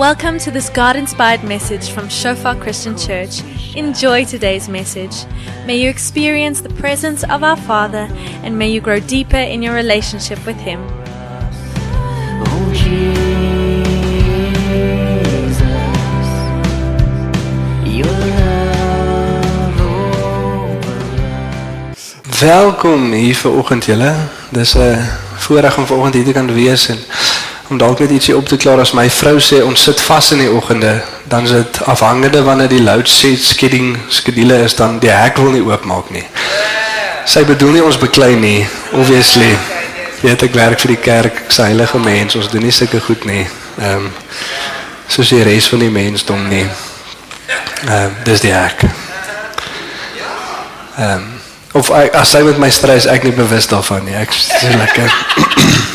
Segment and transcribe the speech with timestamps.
[0.00, 3.42] Welcome to this God inspired message from Shofar Christian Church.
[3.76, 5.26] Enjoy today's message.
[5.66, 8.08] May you experience the presence of our Father
[8.42, 10.80] and may you grow deeper in your relationship with Him.
[22.40, 24.14] Welkom hier vanoggend julle.
[24.50, 24.96] Dis 'n
[25.36, 26.88] voorreg om vanoggend hier te kan wees
[27.70, 30.40] om dalk net ietsie op te klaar as my vrou sê ons sit vas in
[30.42, 30.90] die oggende,
[31.30, 35.62] dan is dit afhangende wanneer die load shedding skedule is dan die hek wil nie
[35.62, 36.24] oopmaak nie.
[37.30, 39.52] Sy bedoel nie ons beklei nie, obviously.
[40.24, 43.24] Weet ek werk vir die kerk, ek's 'n heilige mens, ons doen nie sulke goed
[43.24, 43.46] nie.
[43.78, 44.10] Ehm um,
[45.06, 46.66] soos die res van die mensdom nie.
[47.86, 48.82] Ehm um, dis die hek.
[50.98, 51.30] Ehm um,
[51.72, 54.14] of ek, as sy met my stry is ek nie bewus daarvan nie.
[54.14, 55.89] Ek is so lekker.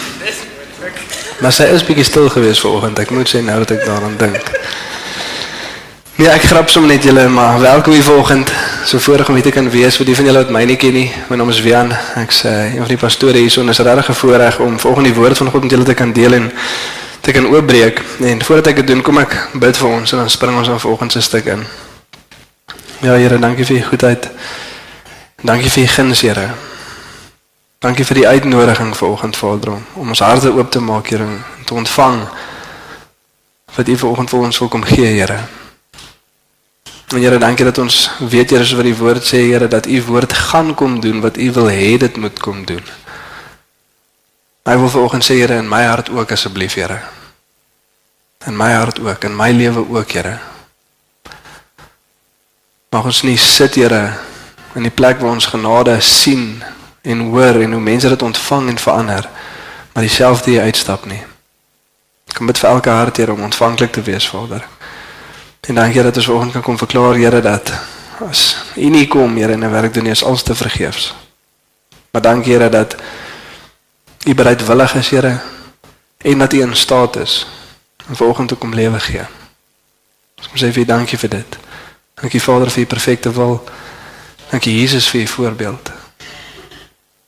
[1.45, 2.97] Maar sy is bietjie stil geweest vanoggend.
[3.03, 4.47] Ek moet sê nou dat ek daaraan dink.
[6.17, 8.49] Nee, ek grap sommer net julle, maar welkom hier vanoggend.
[8.89, 10.97] So voorreg om hier te kan wees vir die van julle wat my nie ken
[10.97, 11.05] nie.
[11.29, 11.93] My naam is Wian.
[12.23, 15.11] Ek's uh, een van die pastore hier so en is regtig 'n voorreg om vanoggend
[15.11, 16.51] die woord van God met julle te kan deel en
[17.21, 18.01] te kan oopbreek.
[18.25, 20.79] En voordat ek dit doen, kom ek bid vir ons en dan spring ons aan
[20.79, 21.61] vanoggend se stuk in.
[23.01, 24.29] Ja, Here, dankie vir u goedheid.
[25.41, 26.49] Dankie vir u guns, Here.
[27.85, 31.65] Dankie vir die uitnodiging vanoggend Vader om, om ons harte oop te maak, Here, en
[31.69, 32.23] te ontvang
[33.75, 35.37] wat u vanoggend vir ons wil kom gee, Here.
[37.13, 40.33] En Here, dankie dat ons weet Here, wat die woord sê, Here, dat u woord
[40.33, 42.81] gaan kom doen wat u wil hê dit moet kom doen.
[44.65, 47.03] Ek wil vanoggend sê, Here, in my hart ook asseblief, Here.
[48.49, 50.39] In my hart ook, in my lewe ook, Here.
[52.89, 54.07] Mag ons nie sit, Here,
[54.73, 56.55] in die plek waar ons genade sien
[57.05, 59.29] en hoor en hoe mense dit ontvang en verander,
[59.93, 61.21] maar dieselfde jy uitstap nie.
[62.33, 64.65] Kom bid vir elke hart, Here, om ontvanklik te wees, Vader.
[65.67, 67.71] En dankie dat ons vanoggend kan kom verklaar, Here, dat
[68.25, 71.13] as U nie kom, Here, en 'n werk doen nie, is alles te vergeefs.
[72.11, 72.95] Maar dankie, Here, dat
[74.25, 75.39] U bereidwillig is, Here,
[76.17, 77.47] en dat U in staat is
[78.09, 79.25] om vanoggend te kom lewe gee.
[80.37, 81.57] Ons kom sê vir U dankie vir dit.
[82.21, 83.63] Dankie Vader vir U perfekte wil.
[84.49, 86.04] Dankie Jesus vir U voorbeeld.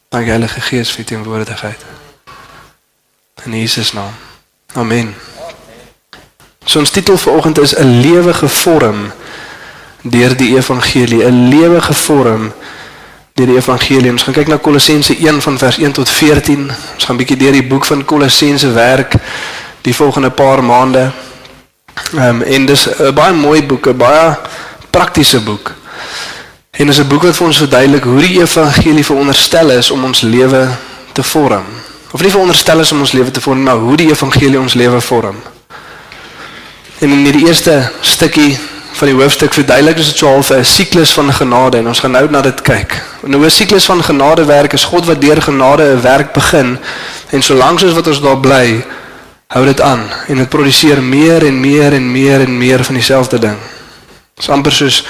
[0.09, 1.81] Dankie Heilige Gees vir U teenwoordigheid.
[3.43, 4.13] In Jesus naam.
[4.73, 5.15] Amen.
[6.65, 9.11] So ons titel vanoggend is 'n lewe gevorm
[10.01, 12.53] deur die evangelie, 'n lewe gevorm
[13.33, 14.11] deur die evangelie.
[14.11, 16.71] Ons gaan kyk na Kolossense 1 van vers 1 tot 14.
[16.93, 19.13] Ons gaan bietjie deur die boek van Kolossense werk
[19.81, 21.11] die volgende paar maande.
[22.13, 24.37] Ehm um, en dis 'n baie mooi boek, 'n baie
[24.89, 25.75] praktiese boek.
[26.77, 30.21] En dis 'n boek wat vir ons verduidelik hoe die evangelie veronderstel is om ons
[30.21, 30.67] lewe
[31.11, 31.65] te vorm.
[32.11, 35.01] Of nie veronderstel is om ons lewe te vorm, maar hoe die evangelie ons lewe
[35.01, 35.35] vorm.
[36.99, 38.57] En in die eerste stukkie
[38.91, 42.11] van die hoofstuk verduidelik ons dit so half 'n siklus van genade en ons gaan
[42.11, 43.03] nou na dit kyk.
[43.21, 46.77] Nou 'n siklus van genade werk is God wat deur genade 'n werk begin
[47.29, 48.85] en solank soos wat ons daar bly,
[49.47, 53.39] hou dit aan en dit produseer meer en meer en meer en meer van dieselfde
[53.39, 53.57] ding.
[54.37, 55.01] Dis amper soos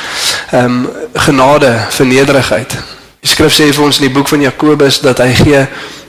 [0.52, 0.90] ehm um,
[1.28, 2.78] genade vir nederigheid.
[3.20, 5.66] Die skrif sê vir ons in die boek van Jakobus dat hy gee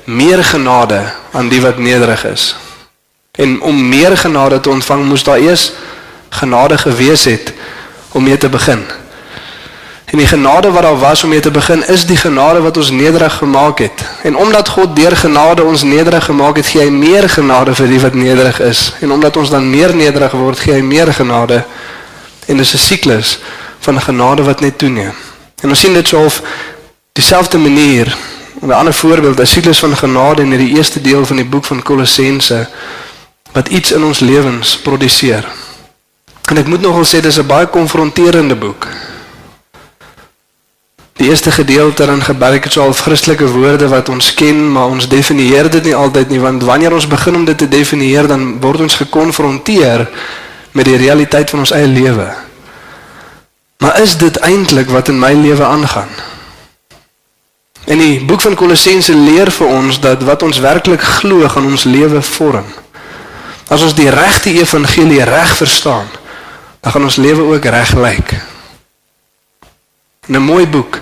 [0.06, 1.00] meer genade
[1.32, 2.52] aan die wat nederig is.
[3.34, 5.72] En om meer genade te ontvang moes daar eers
[6.30, 7.52] genade gewees het
[8.12, 8.86] om mee te begin.
[10.04, 12.90] En die genade wat daar was om mee te begin is die genade wat ons
[12.90, 14.04] nederig gemaak het.
[14.22, 18.00] En omdat God deur genade ons nederig gemaak het, gee hy meer genade vir die
[18.00, 18.92] wat nederig is.
[19.00, 21.64] En omdat ons dan meer nederig word, gee hy meer genade.
[22.48, 23.38] En dis 'n siklus
[23.78, 25.14] van genade wat net toeneem.
[25.62, 26.46] En ons sien dit so op
[27.12, 28.16] dieselfde manier.
[28.62, 31.82] 'n Ander voorbeeld, 'n siklus van genade in die eerste deel van die boek van
[31.82, 32.68] Kolossense
[33.52, 35.44] wat iets in ons lewens produseer.
[36.50, 38.86] En ek moet nogal sê dis 'n baie konfronterende boek.
[41.18, 45.08] Die eerste gedeelte dan gebruik dit so al Christelike woorde wat ons ken, maar ons
[45.08, 48.80] definieer dit nie altyd nie want wanneer ons begin om dit te definieer, dan word
[48.80, 50.08] ons gekonfronteer
[50.72, 52.47] met die realiteit van ons eie lewe.
[53.78, 56.08] Maar is dit eintlik wat in my lewe aangaan?
[57.84, 61.84] En die boek van Kolossense leer vir ons dat wat ons werklik glo gaan ons
[61.84, 62.66] lewe vorm.
[63.68, 66.06] As ons die regte evangelie reg verstaan,
[66.80, 68.34] dan gaan ons lewe ook reg lyk.
[70.28, 71.00] 'n Mooi boek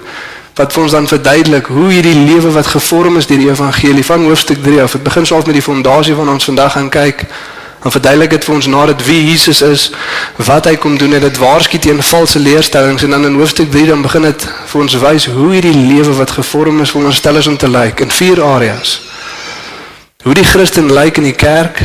[0.54, 4.24] wat vir ons dan verduidelik hoe hierdie lewe wat gevorm is deur die evangelie van
[4.24, 4.92] hoofstuk 3 af.
[4.92, 7.24] Dit begin self met die fondasie van ons vandag gaan kyk.
[7.82, 9.90] Dan verduidelik dit vir ons nadat wie Jesus is,
[10.36, 13.86] wat hy kom doen en dit waarsku teen valse leerstellings en dan in hoofstuk 3
[13.86, 17.56] dan begin dit vir ons wys hoe hierdie lewe wat gevorm is veronderstel is om
[17.56, 19.00] te lyk in vier areas.
[20.22, 21.82] Hoe die Christen lyk in die kerk,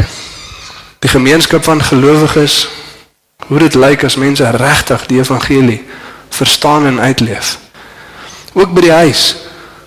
[1.02, 2.70] Die gemeenskap van gelowiges,
[3.48, 5.80] hoe dit lyk as mense regtig die evangelie
[6.30, 7.58] verstaan en uitleef.
[8.54, 9.24] Ook by die huis,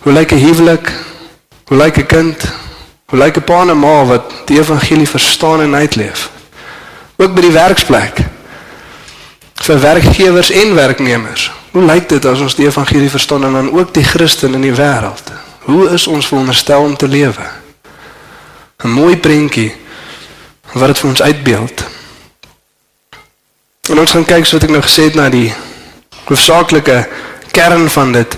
[0.03, 0.91] hoe lyk 'n huwelik?
[1.71, 2.37] Hoe lyk 'n kind?
[3.15, 6.31] Hoe lyk 'n pa en 'n ma wat die evangelie verstaan en uitleef?
[7.17, 8.19] Ook by die werksplek.
[9.55, 11.53] Vir werkgewers en werknemers.
[11.71, 14.73] Hoe lyk dit as ons die evangelie verstaan en dan ook die Christen in die
[14.73, 15.23] wêreld?
[15.59, 17.47] Hoe is ons veronderstel om te lewe?
[18.85, 19.75] 'n Mooi prentjie
[20.73, 21.85] wat dit vir ons uitbeeld.
[23.91, 25.55] En ons gaan kyk soos ek nou gesê het na die
[26.25, 27.09] hoofsaaklike
[27.51, 28.37] kern van dit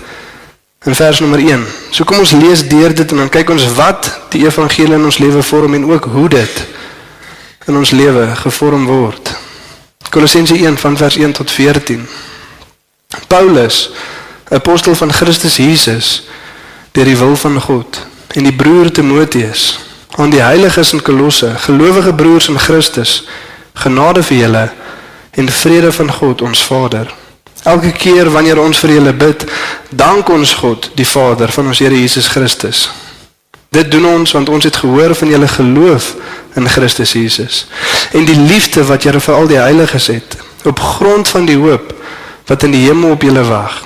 [0.87, 1.65] in vers nommer 1.
[1.91, 5.19] So kom ons lees deur dit en dan kyk ons wat die evangelie in ons
[5.19, 6.61] lewe vorm en ook hoe dit
[7.67, 9.33] in ons lewe gevorm word.
[10.09, 12.07] Kolossense 1 van vers 1 tot 14.
[13.27, 13.89] Paulus,
[14.49, 16.23] apostel van Christus Jesus,
[16.95, 17.99] deur die wil van God,
[18.39, 19.79] en die broer Timoteus
[20.15, 23.25] aan die heiliges in Kolosse, gelowige broers in Christus,
[23.73, 24.65] genade vir julle
[25.37, 27.11] en vrede van God ons Vader.
[27.63, 29.43] Elke keer wanneer ons vir julle bid,
[29.89, 32.87] dank ons God, die Vader van ons Here Jesus Christus.
[33.69, 36.13] Dit doen ons want ons het gehoor van julle geloof
[36.55, 37.65] in Christus Jesus
[38.15, 41.91] en die liefde wat julle vir al die heiliges het op grond van die hoop
[42.47, 43.81] wat in die hemel op julle wag.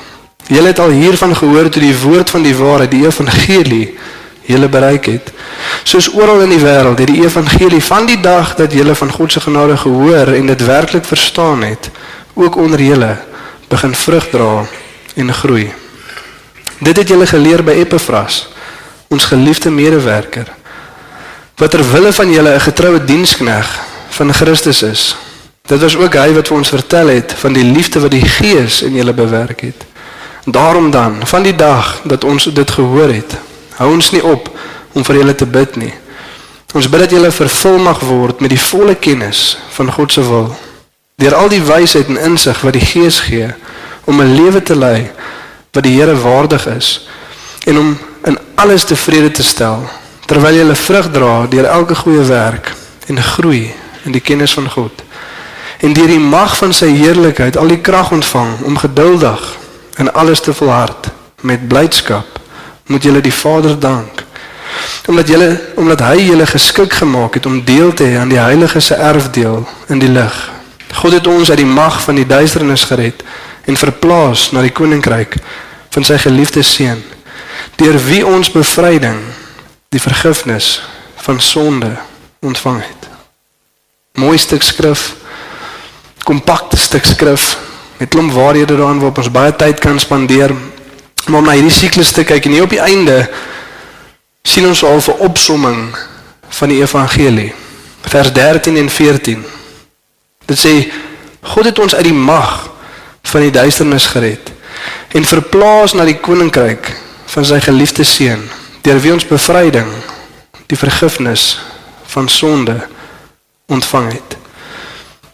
[0.48, 3.98] Julle het al hiervan gehoor toe die woord van die waarheid, die evangelie
[4.46, 5.32] julle bereik het.
[5.84, 9.32] Soos oral in die wêreld het die evangelie van die dag dat julle van God
[9.32, 11.90] se genade gehoor en dit werklik verstaan het,
[12.34, 13.16] ook onder julle
[13.72, 14.66] begin vrug dra
[15.16, 15.72] en groei.
[16.80, 18.50] Dit het julle geleer by Epafras,
[19.08, 20.50] ons geliefde medewerker,
[21.62, 23.68] wat ter wille van julle 'n getroue dienskneg
[24.10, 25.16] van Christus is.
[25.62, 28.82] Dit was ook hy wat vir ons vertel het van die liefde wat die Gees
[28.82, 29.86] in julle bewerk het.
[30.46, 33.38] Daarom dan, van die dag dat ons dit gehoor het,
[33.76, 34.50] hou ons nie op
[34.92, 35.94] om vir julle te bid nie.
[36.74, 40.56] Ons bid dat julle vervul mag word met die volle kennis van God se wil
[41.22, 43.54] deur al die wysheid en insig wat die Gees gee
[44.10, 45.12] om 'n lewe te lei
[45.72, 47.08] wat die Here waardig is
[47.66, 49.90] en om in alles tevrede te stel
[50.26, 52.74] terwyl jy 'n vrug dra deur elke goeie werk
[53.08, 53.74] en groei
[54.06, 55.04] in die kennis van God
[55.80, 59.58] en deur die mag van sy heerlikheid al die krag ontvang om geduldig
[59.98, 61.10] in alles te volhard
[61.42, 62.40] met blydskap
[62.86, 64.24] moet julle die Vader dank
[65.08, 68.86] omdat julle omdat hy julle geskik gemaak het om deel te hê aan die heiliges
[68.86, 70.52] se erfdeel in die lig
[70.94, 73.24] God het ons uit die mag van die duisternis gered
[73.66, 75.38] en verplaas na die koninkryk
[75.92, 77.04] van sy geliefde seun
[77.80, 79.20] deur wie ons bevryding
[79.92, 80.80] die vergifnis
[81.22, 81.92] van sonde
[82.42, 83.08] ontvang het.
[84.18, 85.14] Mooi stuk skrif,
[86.24, 87.56] kompakte stuk skrif
[88.00, 90.54] met klomp waarhede daarin waarop ons baie tyd kan spandeer.
[91.28, 93.18] Maar om na hierdie siklus te kyk en hier op die einde
[94.44, 95.96] sien ons al 'n opsomming
[96.50, 97.54] van die evangelie.
[98.02, 99.46] Vers 13 en 14
[100.51, 100.74] Dit sê
[101.53, 102.68] God het ons uit die mag
[103.31, 104.51] van die duisternis gered
[105.15, 106.89] en verplaas na die koninkryk
[107.31, 108.44] van sy geliefde seun
[108.83, 109.88] deur wie ons bevryding
[110.71, 111.56] die vergifnis
[112.12, 112.75] van sonde
[113.71, 114.36] ontvang het.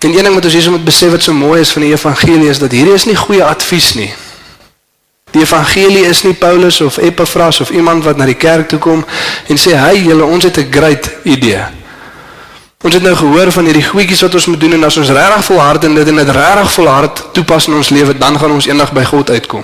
[0.05, 2.49] En een ding wat ons hier moet besef wat so mooi is van die evangelie
[2.49, 4.11] is dat hierdie is nie goeie advies nie.
[5.33, 9.01] Die evangelie is nie Paulus of Epafras of iemand wat na die kerk toe kom
[9.49, 11.76] en sê hy julle ons het 'n great idee.
[12.85, 15.45] Ons het nou gehoor van hierdie goedjies wat ons moet doen en as ons regtig
[15.49, 18.91] volhard in dit en dit regtig volhard toepas in ons lewe, dan gaan ons eendag
[18.93, 19.63] by God uitkom.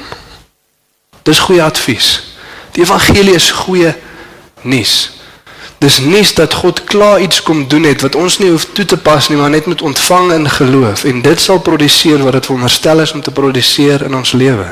[1.24, 2.08] Dis goeie advies.
[2.74, 3.94] Die evangelie is goeie
[4.66, 4.96] nuus.
[5.78, 8.98] Dis nuus dat God klaar iets kom doen het wat ons nie hoef toe te
[8.98, 13.06] pas nie, maar net moet ontvang in geloof en dit sal produseer wat dit veronderstel
[13.06, 14.72] is om te produseer in ons lewe.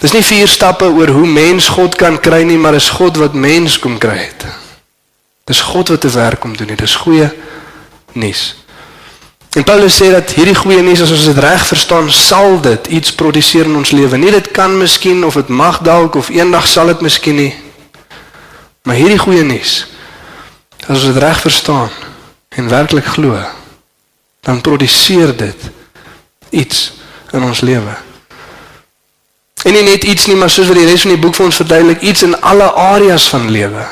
[0.00, 3.36] Dis nie vier stappe oor hoe mens God kan kry nie, maar is God wat
[3.36, 4.63] mens kom kry het.
[5.44, 6.66] Dis God wat te werk kom doen.
[6.66, 7.28] Dit is goeie
[8.12, 8.56] nuus.
[9.54, 13.12] En Paulus sê dat hierdie goeie nuus as ons dit reg verstaan, sal dit iets
[13.14, 14.18] produseer in ons lewe.
[14.18, 17.52] Nie dit kan miskien of dit mag dalk of eendag sal dit miskien nie.
[18.82, 19.84] Maar hierdie goeie nuus
[20.84, 21.88] as ons dit reg verstaan
[22.58, 23.38] en werklik glo,
[24.44, 25.70] dan produseer dit
[26.50, 26.92] iets
[27.32, 27.94] in ons lewe.
[29.64, 31.60] En nie net iets nie, maar soos wat die res van die boek vir ons
[31.62, 33.86] verduidelik, iets in alle areas van lewe.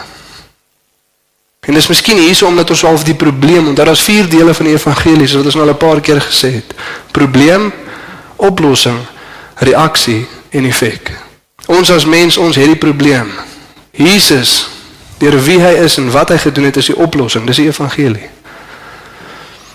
[1.62, 4.66] En dis miskien hierso omdat ons al die probleem, want daar is vier dele van
[4.66, 6.75] die evangelie, soos wat ons nou al 'n paar keer gesê het.
[7.12, 7.73] Probleem,
[8.37, 8.99] oplossing,
[9.57, 11.12] reaksie en effek.
[11.66, 13.31] Ons as mens, ons het die probleem.
[13.90, 14.66] Jesus,
[15.19, 17.47] deur wie hy is en wat hy gedoen het, is die oplossing.
[17.47, 18.28] Dis die evangelie.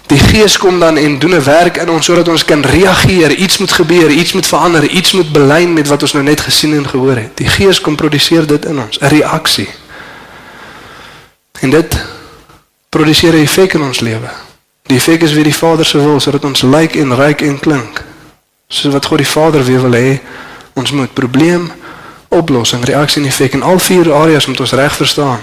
[0.07, 3.31] Die Gees kom dan en doen 'n werk in ons sodat ons kan reageer.
[3.31, 6.73] Iets moet gebeur, iets moet verander, iets moet belyn met wat ons nou net gesien
[6.73, 7.37] en gehoor het.
[7.37, 9.69] Die Gees kom produseer dit in ons, 'n reaksie.
[11.59, 11.97] En dit
[12.89, 14.29] produseer 'n effek in ons lewe.
[14.87, 18.03] Die effek is weer die Vader se wil sodat ons lyk en ryk en klink.
[18.67, 20.19] Soos wat God die Vader weer wil hê
[20.73, 21.71] ons moet probleem,
[22.27, 25.39] oplossing, reaksie en effek in al vier areas moet ons reg verstaan.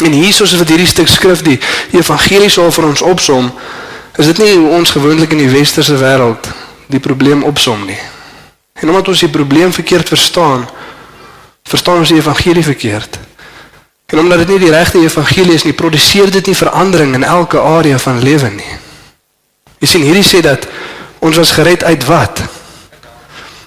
[0.00, 1.58] En hier soos wat hierdie stuk skrif die
[1.92, 3.52] evangelie sou vir ons opsom,
[4.16, 6.48] is dit nie hoe ons gewoonlik in die westerse wêreld
[6.92, 7.98] die probleem opsom nie.
[8.80, 10.66] En omdat ons die probleem verkeerd verstaan,
[11.68, 13.18] verstaan ons die evangelie verkeerd.
[14.12, 17.60] En omdat dit nie die regte evangelie is nie, produseer dit nie verandering in elke
[17.60, 18.74] area van lewe nie.
[19.80, 20.66] Jy sien hierdie sê dat
[21.24, 22.42] ons was gered uit wat?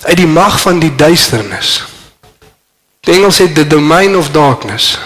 [0.06, 1.80] Uit die mag van die duisternis.
[3.10, 5.00] Die Engels sê the domain of darkness.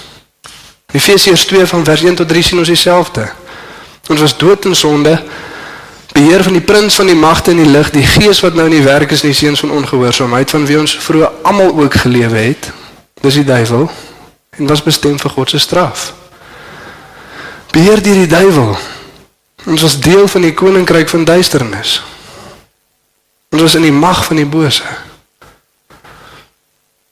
[0.92, 3.30] Efesiërs 2 van vers 1 tot 3 sien ons dieselfde.
[4.12, 5.16] Ons was dood in sonde,
[6.12, 8.76] beheer van die prins van die magte in die lig, die gees wat nou in
[8.76, 12.44] die werk is in die seuns van ongehoorsaamheid van wie ons vroeër almal ook gelewe
[12.50, 12.72] het.
[13.24, 13.88] Dis die duiwel
[14.60, 16.14] en was bestem vir God se straf.
[17.72, 18.78] Beheer deur die duiwel.
[19.66, 22.00] Ons was deel van die koninkryk van duisternis.
[23.50, 24.84] Ons was in die mag van die bose.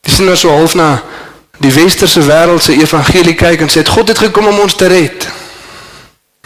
[0.01, 1.01] Dis nou so half na
[1.58, 5.27] die westerse wêreld se evangelie kyk en sê God het gekom om ons te red.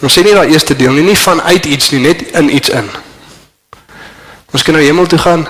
[0.01, 2.87] Ons sê nie daai eerste deel nie, nie vanuit iets nie, net in iets in.
[4.51, 5.45] Ons kan nou hemel toe gaan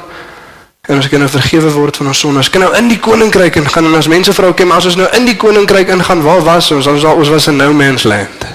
[0.91, 2.41] en ons kan nou vergewe word van ons sonde.
[2.43, 4.95] Ons kan nou in die koninkryk ingaan en as mense vra, "Oké, maar as ons
[4.99, 6.87] nou in die koninkryk ingaan, waar was ons?
[6.87, 8.45] Ons was ons was in no man's land."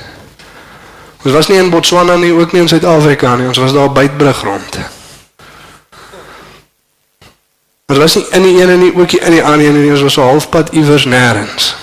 [1.24, 3.46] Ons was nie in Botswana nie, ook nie in Suid-Afrika nie.
[3.46, 4.78] Ons was daar buitbrug rond.
[7.86, 9.90] Maar was nie in die ene nie, ook nie in die ander nie.
[9.90, 11.74] Ons was so halfpad iewers nêrens.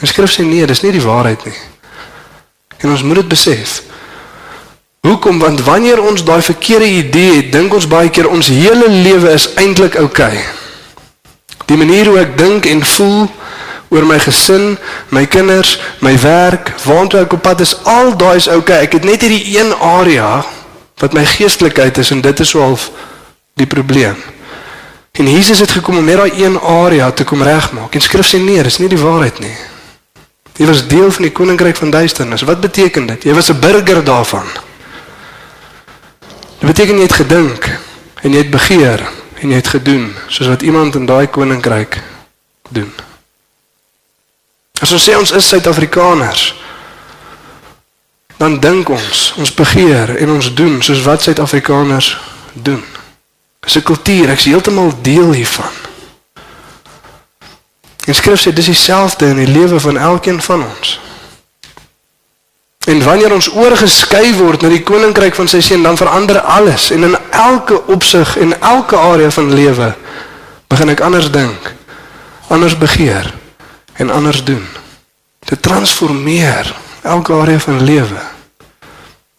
[0.00, 1.54] Die skrif sê nee, dis nie die waarheid nie.
[2.78, 3.82] En ons moet dit besef.
[5.00, 5.38] Hoekom?
[5.38, 9.48] Want wanneer ons daai verkeerde idee het, dink ons baie keer ons hele lewe is
[9.54, 10.36] eintlik oukei.
[10.36, 10.44] Okay.
[11.70, 13.28] Die manier hoe ek dink en voel
[13.90, 14.76] oor my gesin,
[15.08, 18.60] my kinders, my werk, waartoe ek op pad is, al daai is oukei.
[18.60, 18.90] Okay.
[18.90, 20.44] Ek het net hierdie een area
[21.00, 22.90] wat my geestelikheid is en dit is half
[23.56, 24.20] die probleem.
[25.16, 27.94] En Jesus het gekom om net daai een area te kom regmaak.
[27.94, 29.56] En skrif sê nee, dis nie die waarheid nie.
[30.60, 32.44] Jy was deel van die koninkryk van duisternis.
[32.44, 33.24] Wat beteken dit?
[33.24, 34.44] Jy was 'n burger daarvan.
[36.60, 37.66] Dit beteken jy het gedink
[38.20, 39.00] en jy het begeer
[39.40, 42.02] en jy het gedoen soos wat iemand in daai koninkryk
[42.68, 42.90] doen.
[44.80, 46.42] As ons sê ons is Suid-Afrikaners,
[48.36, 52.12] dan dink ons, ons begeer en ons doen soos wat Suid-Afrikaners
[52.52, 52.84] doen.
[53.60, 55.72] Dis 'n kultuur, ek is heeltemal deel hiervan.
[58.04, 61.00] En skrif sê dis dieselfde in die lewe van elkeen van ons.
[62.90, 67.06] En wanneer ons oorgeskei word na die koninkryk van sy seun, dan verander alles en
[67.06, 69.92] in elke opsig en elke area van lewe
[70.70, 71.70] begin ek anders dink,
[72.50, 73.30] anders begeer
[74.02, 74.66] en anders doen.
[75.46, 76.74] Dit transformeer
[77.06, 78.22] elke area van lewe.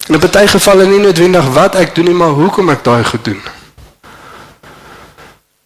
[0.08, 3.41] In 'n party gevalle nie noodwendig wat ek doen nie, maar hoekom ek daai gedoen
[3.43, 3.60] het.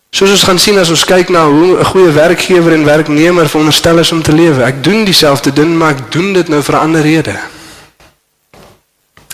[0.10, 4.00] Soos ons gaan sien as ons kyk na hoe 'n goeie werkgewer en werknemer veronderstel
[4.00, 4.64] is om te lewe.
[4.64, 7.36] Ek doen dieselfde ding, maar ek doen dit nou vir 'n ander rede.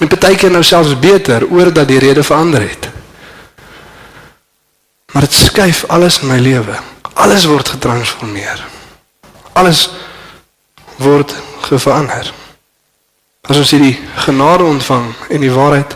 [0.02, 2.90] En partykeer nou selfs beter oor dat die rede verander het.
[5.14, 6.78] Maar dit skuif alles in my lewe.
[7.14, 8.64] Alles word getransformeer.
[9.54, 9.90] Alles
[10.98, 11.36] word
[11.70, 12.34] verander.
[13.48, 15.94] As ons hierdie genade ontvang en die waarheid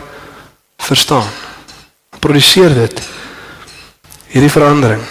[0.86, 1.26] verstaan,
[2.18, 3.02] produseer dit
[4.32, 5.02] hierdie verandering.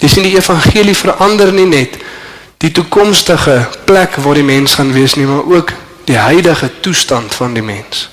[0.00, 1.98] Jy sien die evangelie verander nie net
[2.60, 3.58] die toekomstige
[3.88, 5.74] plek waar die mens gaan wees nie, maar ook
[6.08, 8.08] die huidige toestand van die mens.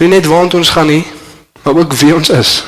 [0.00, 1.04] Nie net waar ons gaan nie,
[1.62, 2.64] maar ook wie ons is.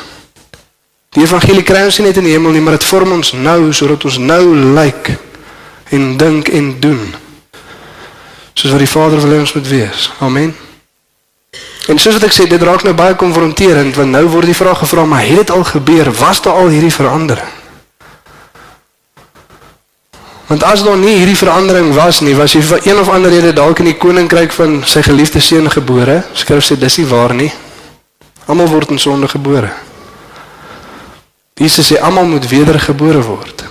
[1.17, 3.73] Die evangelie kry ons nie net in die hemel nie, maar dit vorm ons nou
[3.75, 4.43] sodat ons nou
[4.77, 5.11] lyk
[5.91, 7.03] en dink en doen.
[8.55, 10.07] Soos wat die Vader wil hê ons moet wees.
[10.23, 10.55] Amen.
[11.91, 14.79] En soos wat ek sê, dit raak nou baie konfronterend want nou word die vraag
[14.85, 16.13] gevra, maar het dit al gebeur?
[16.23, 17.56] Was daar al hierdie verandering?
[20.47, 23.53] Want as daar nie hierdie verandering was nie, was jy vir een of ander rede
[23.53, 26.21] dalk in die koninkryk van sy geliefde seun gebore.
[26.39, 27.51] Skryf sê dis nie waar nie.
[28.47, 29.73] Almal word in sonde gebore.
[31.59, 33.65] Jesus sê almal moet wedergebore word.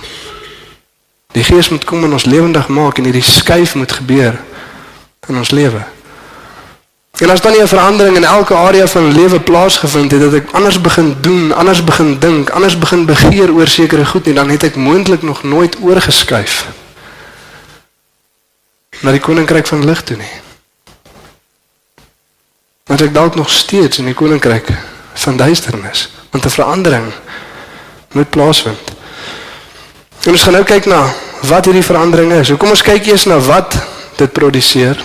[1.32, 4.36] Die Gees moet kom en ons lewendig maak en hierdie skuif moet gebeur
[5.28, 5.95] in ons lewe.
[7.16, 10.50] En as dan nie 'n verandering in elke area van lewe plaasgevind het dat ek
[10.50, 14.62] anders begin doen, anders begin dink, anders begin begeer oor sekere goed nie, dan het
[14.62, 16.66] ek moontlik nog nooit oorgeskuif
[19.00, 20.34] na die koninkryk van lig toe nie.
[22.86, 24.68] Want ek dalk nog steeds in die koninkryk
[25.14, 27.12] van duisternis, want 'n verandering
[28.12, 28.92] moet plaasvind.
[30.22, 32.46] En ons gaan nou kyk na wat hierdie verandering is.
[32.46, 33.76] So kom ons kyk eers na wat
[34.16, 35.04] dit produseer.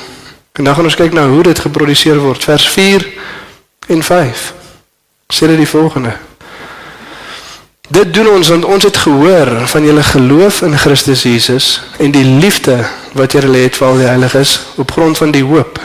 [0.62, 2.44] En dan gaan ons kyk na hoe dit geproduseer word.
[2.44, 3.08] Vers 4
[3.88, 4.41] en 5.
[5.34, 6.12] Sê dit die volgende.
[7.89, 12.24] Dit doen ons want ons het gehoor van julle geloof in Christus Jesus en die
[12.25, 12.77] liefde
[13.18, 15.82] wat julle het vir al die heiliges op grond van die hoop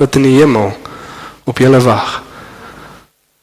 [0.00, 0.72] wat in die hemel
[1.44, 2.22] op julle wag.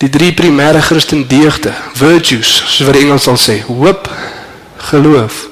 [0.01, 4.09] Die drie primêre Christen deugde, virtues, soos wat die Engels sal sê, hoop,
[4.89, 5.45] geloof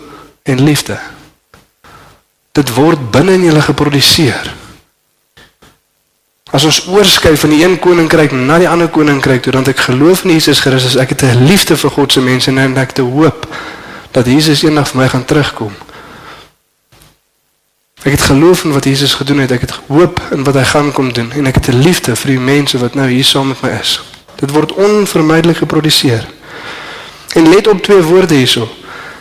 [0.43, 0.97] en liefde.
[2.57, 4.57] Dit word binne in julle geproduseer.
[6.51, 10.23] As ons oorskuif van die een koninkryk na die ander koninkryk, toe dan ek geloof
[10.25, 13.11] in Jesus Christus, ek het 'n liefde vir God se mense en ek het 'n
[13.11, 13.47] hoop
[14.11, 15.73] dat Jesus eendag vir my gaan terugkom.
[18.03, 20.91] Ek het geloof in wat Jesus gedoen het, ek het hoop in wat hy gaan
[20.91, 23.61] kom doen en ek het 'n liefde vir die mense wat nou hier saam met
[23.61, 24.01] my is.
[24.35, 26.27] Dit word onvermydelik geproduseer.
[27.33, 28.69] En let op twee woorde hierso.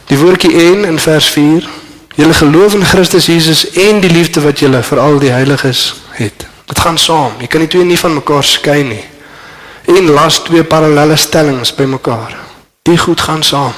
[0.07, 1.69] Die woordjie en in vers 4.
[2.15, 6.58] Julle geloof in Christus Jesus en die liefde wat julle vir al die heiliges het.
[6.69, 7.39] Dit gaan saam.
[7.41, 9.05] Jy kan die twee nie van mekaar skei nie.
[9.89, 12.37] En las twee parallelle stellings by mekaar.
[12.85, 13.73] Die goed gaan saam.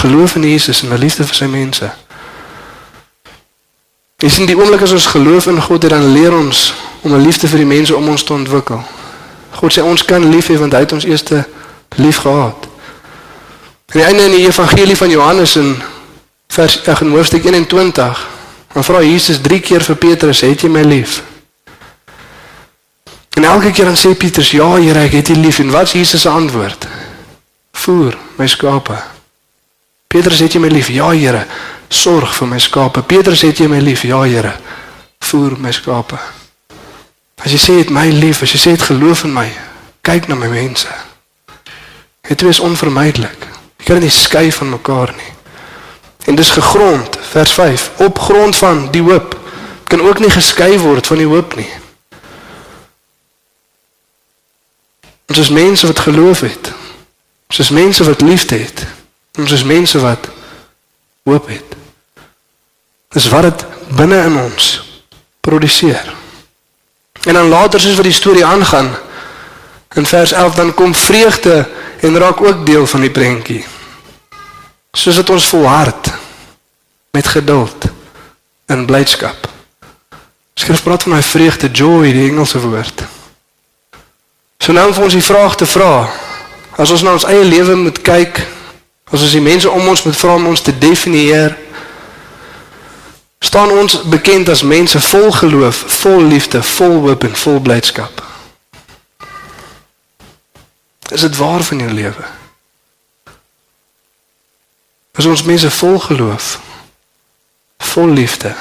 [0.00, 1.90] Geloof in Jesus en 'n liefde vir sy mense.
[4.16, 7.48] Dis in die oomblik as ons geloof in God, dan leer ons om 'n liefde
[7.48, 8.84] vir die mense om ons te ontwikkel.
[9.50, 11.22] God sê ons kan lief hê want hy het ons eers
[11.96, 12.68] lief gehad.
[13.86, 15.82] Die einde in die evangelie van Johannes in
[16.48, 18.26] vers in hoofstuk 21
[18.76, 21.22] Dan vra Jesus 3 keer vir Petrus, "Het jy my lief?"
[23.30, 25.92] En elke keer dan sê Petrus, "Ja, Here, ek het U lief." En wat is
[25.92, 26.86] Jesus se antwoord?
[27.72, 29.02] "Voer my skape."
[30.06, 31.46] Petrus, "Het jy my lief?" "Ja, Here,
[31.88, 34.56] sorg vir my skape." Petrus, "Het jy my lief?" "Ja, Here,
[35.18, 36.18] voer my skape."
[37.34, 39.52] As jy sê het my lief, as jy sê het geloof in my,
[40.00, 40.88] kyk na my mense.
[42.28, 43.46] Dit is onvermydelik.
[43.76, 45.35] Jy kan dit nie skei van mekaar nie.
[46.26, 49.38] En dis gegrond, vers 5, op grond van die hoop.
[49.84, 51.68] Kan ook nie geskei word van die hoop nie.
[55.26, 56.72] Ons is mense wat geloof het.
[57.46, 58.86] Ons is mense wat liefde het.
[59.38, 60.28] Ons is mense wat
[61.22, 61.78] hoop het.
[63.14, 64.66] Dis wat dit binne in ons
[65.40, 66.14] produseer.
[67.22, 68.90] En dan later soos wat die storie aangaan
[69.94, 71.68] in vers 11 dan kom vreugde
[72.00, 73.64] en raak ook deel van die prentjie
[74.96, 76.08] soos dit ons volhard
[77.16, 77.84] met geduld
[78.66, 79.48] en blydskap.
[80.54, 83.04] Skrif praat van hy vreugde, joy, die Engelse woord.
[84.60, 86.08] So nou om ons die vraag te vra,
[86.76, 88.42] as ons na ons eie lewe moet kyk,
[89.08, 91.56] as ons die mense om ons moet vra om ons te definieer,
[93.40, 98.24] staan ons bekend as mense vol geloof, vol liefde, vol hoop en vol blydskap.
[101.14, 102.30] Is dit waar van jou lewe?
[105.16, 106.56] Is ons mense vol geloof,
[107.78, 108.54] vol liefde,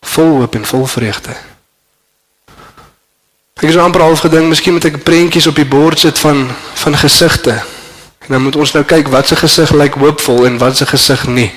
[0.00, 1.36] vol hoop en vol vreugde.
[3.56, 6.44] Ek is amper half gedink, miskien moet ek prentjies op die bord sit van
[6.76, 7.56] van gesigte.
[8.26, 11.24] En dan moet ons nou kyk wat se gesig lyk hoopvol en wat se gesig
[11.30, 11.48] nie.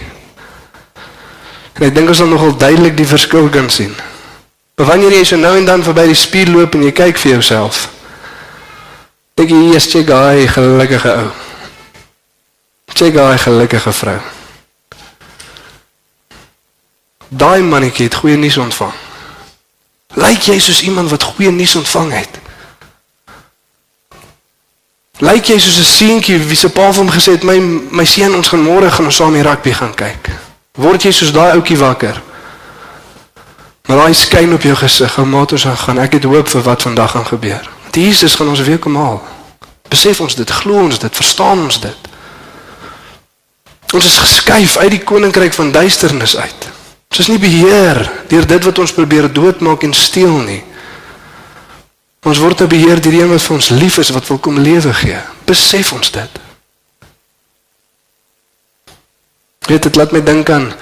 [1.75, 3.91] En ek dink ons sal nogal duidelik die verskil kan sien.
[4.79, 7.33] Maar wanneer jy so nou en dan verby die spieël loop en jy kyk vir
[7.33, 7.89] jouself,
[9.35, 11.31] dink jy jy's 'n guy, gelukkige ou.
[12.93, 14.38] Check daai gelukkige vrou.
[17.29, 18.93] Daai mannetjie het goeie nuus ontvang.
[20.17, 22.39] Lyk jy soos iemand wat goeie nuus ontvang het?
[25.19, 27.59] Lyk jy soos 'n seentjie wie se pa vir hom gesê het my
[27.91, 30.29] my seun ons gaan môre gaan ons saam die rugby gaan kyk.
[30.73, 32.21] Word jy soos daai ouetjie wakker?
[33.87, 36.81] Maar daai skyn op jou gesig, ou maat ons gaan ek het hoop vir wat
[36.81, 37.69] vandag gaan gebeur.
[37.83, 39.23] Want Jesus gaan ons weer kom haal.
[39.89, 41.97] Besef ons dit, glo ons dit, verstaan ons dit.
[43.93, 46.78] Ons is geskuif uit die koninkryk van duisternis uit.
[47.09, 50.61] Ons is nie beheer deur dit wat ons probeer doodmaak en steel nie.
[52.29, 55.17] Ons word beheer deur een wat vir ons lief is wat wil kom lewe gee.
[55.47, 56.39] Besef ons dit.
[59.69, 60.73] Dit het laat my dink aan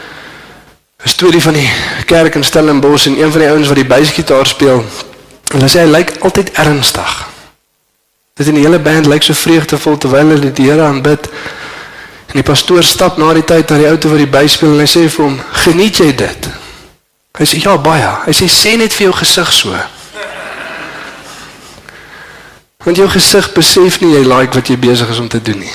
[1.05, 1.69] 'n storie van die
[2.05, 4.85] kerk in Stellenbosch en een van die ouens wat die basgitaar speel.
[5.51, 7.27] En hulle sê hy lyk altyd ernstig.
[8.33, 11.29] Dit in die hele band lyk so vreugdevol terwyl hulle die Here aanbid.
[12.27, 14.83] En die pastoor stap na die tyd na die ou toe wat die byspeel en
[14.83, 16.49] hy sê vir hom: "Geniet jy dit?"
[17.37, 19.75] Hy sê: "Ja, baie." Hy sê: "Sê net vir jou gesig so."
[22.83, 25.73] Want jou gesig besef nie jy like wat jy besig is om te doen nie.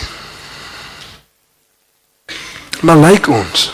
[2.81, 3.73] Maar lyk like ons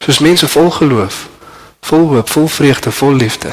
[0.00, 1.28] soos mense vol geloof,
[1.80, 3.52] vol hoop, vol vreugde, vol liefde.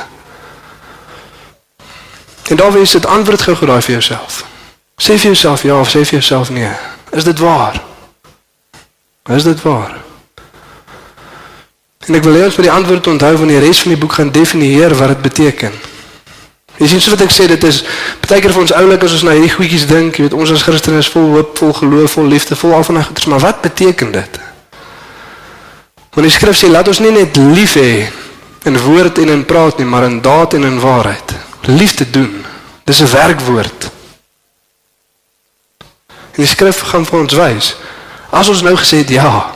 [2.48, 4.46] En daar wees dit antwoord gou geraai vir jouself.
[4.96, 6.72] Sê vir jouself ja of sê vir jouself nee.
[7.12, 7.87] Is dit waar?
[9.28, 9.98] Is dit waar?
[12.08, 14.14] En ek wil hê ons moet die antwoord onthou van die res van die boek
[14.16, 15.74] gaan definieer wat dit beteken.
[16.78, 17.82] Jy sien so wat ek sê dit is
[18.28, 20.64] baie keer vir ons oulik as ons na hierdie goedjies dink, jy weet ons as
[20.64, 23.64] Christene is vol hoop, vol geloof, vol liefde, vol al van daai goeders, maar wat
[23.66, 24.40] beteken dit?
[26.14, 28.08] Want die skrif sê laat ons nie net lief hê
[28.70, 31.36] in woord en in praat nie, maar in daad en in waarheid.
[31.68, 32.46] Liefde doen.
[32.86, 33.92] Dis 'n werkwoord.
[36.38, 37.76] En die skrif gaan vir ons wys.
[38.30, 39.52] As ons nou gesê het ja,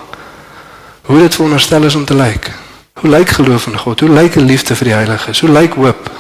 [1.02, 2.52] hoe dit veronderstel is om te lyk.
[2.94, 4.00] Hoe lyk geloof in God?
[4.00, 5.40] Hoe lyk 'n liefde vir die heiliges?
[5.40, 6.12] Hoe lyk hoop?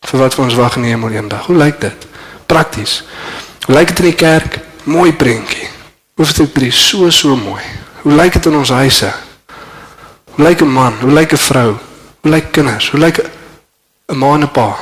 [0.00, 1.46] Vir wat vir ons wag in die hemel eendag.
[1.46, 2.06] Hoe lyk dit?
[2.46, 3.04] Prakties.
[3.66, 4.58] Hoe lyk dit in die kerk?
[4.84, 5.68] Mooi prentjie.
[6.16, 7.62] Hoofstuk 3 so so mooi.
[8.02, 9.12] Hoe lyk dit in ons huise?
[10.30, 10.94] Hoe lyk 'n man?
[11.00, 11.76] Hoe lyk 'n vrou?
[12.20, 12.90] Hoe lyk kinders?
[12.90, 13.18] Hoe lyk
[14.08, 14.76] 'n ma en 'n pa?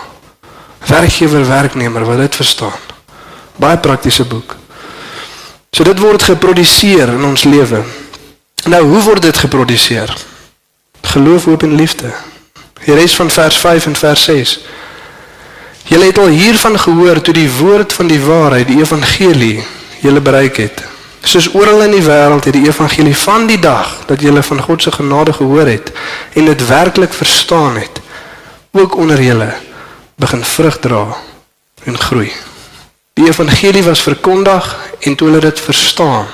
[0.86, 2.78] Werkgewer, werknemer, wat dit verstaan.
[3.56, 4.56] Baie praktiese boek.
[5.70, 7.82] So dit word geproduseer in ons lewe.
[8.64, 10.14] Nou, hoe word dit geproduseer?
[11.00, 12.12] Geloof, hoop en liefde.
[12.84, 14.58] Die res van vers 5 en vers 6.
[15.88, 19.64] Julle het al hiervan gehoor toe die woord van die waarheid, die evangelie,
[20.00, 20.82] julle bereik het.
[21.24, 24.82] Soos oral in die wêreld het die evangelie van die dag dat julle van God
[24.82, 25.90] se genade gehoor het
[26.32, 28.00] en dit werklik verstaan het,
[28.72, 29.48] ook onder julle
[30.16, 31.16] begin vrug dra
[31.84, 32.30] en groei.
[33.18, 36.26] Die evangelie was verkondig en toe hulle dit verstaan.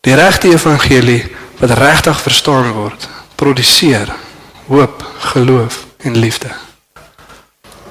[0.00, 1.26] Die regte evangelie
[1.58, 4.12] wat regtig verstaan word, produseer
[4.66, 6.48] hoop, geloof en liefde.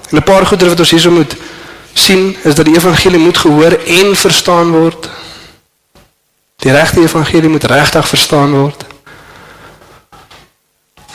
[0.10, 1.36] En 'n paar goeie wat ons hierso moet
[1.94, 5.10] sien is dat die evangelie moet gehoor en verstaan word.
[6.56, 8.86] Die regte evangelie moet regtig verstaan word.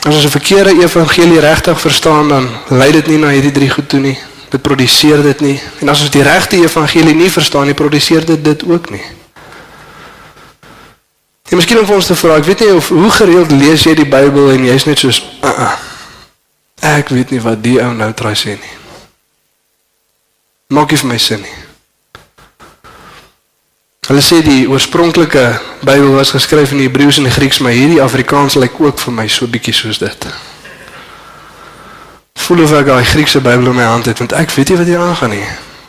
[0.01, 3.89] As ons 'n verkeerde evangelie regtig verstaan dan lei dit nie na hierdie drie goed
[3.89, 4.17] toe nie.
[4.53, 5.55] Dit produseer dit nie.
[5.81, 9.01] En as ons die regte evangelie nie verstaan nie, produseer dit dit ook nie.
[11.49, 13.95] Jy miskien om vir ons te vra, ek weet nie of hoe gereeld lees jy
[13.97, 15.73] die Bybel en jy's net soos uh -uh.
[16.97, 18.75] ek weet nie wat die ou nou try sê nie.
[20.69, 21.57] Maak nie vir my sin nie.
[24.07, 28.79] Hulle sê die oorspronklike Bybel was geskryf in Hebreëus en Grieks, maar hierdie Afrikaans lyk
[28.79, 30.27] ook vir my so bietjie soos dit.
[32.43, 34.89] Voel of ek daai Griekse Bybel in my hand het, want ek weet nie wat
[34.89, 35.45] hier aangaan nie.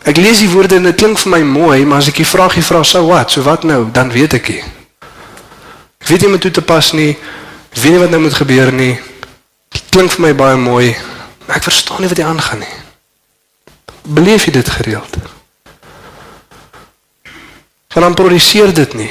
[0.07, 2.62] Ek lees die woorde en dit klink vir my mooi, maar as ek die vraagie
[2.62, 3.31] vra, "So wat?
[3.31, 4.62] So wat nou?" dan weet ek nie.
[6.01, 7.17] Ek weet nie wat toe te pas nie.
[7.73, 8.99] Ek weet nie wat nou moet gebeur nie.
[9.73, 10.97] Dit klink vir my baie mooi,
[11.47, 12.77] maar ek verstaan nie wat hier aangaan nie.
[14.03, 15.17] Beleef jy dit gereeld?
[17.88, 19.11] Gaan dan produseer dit nie.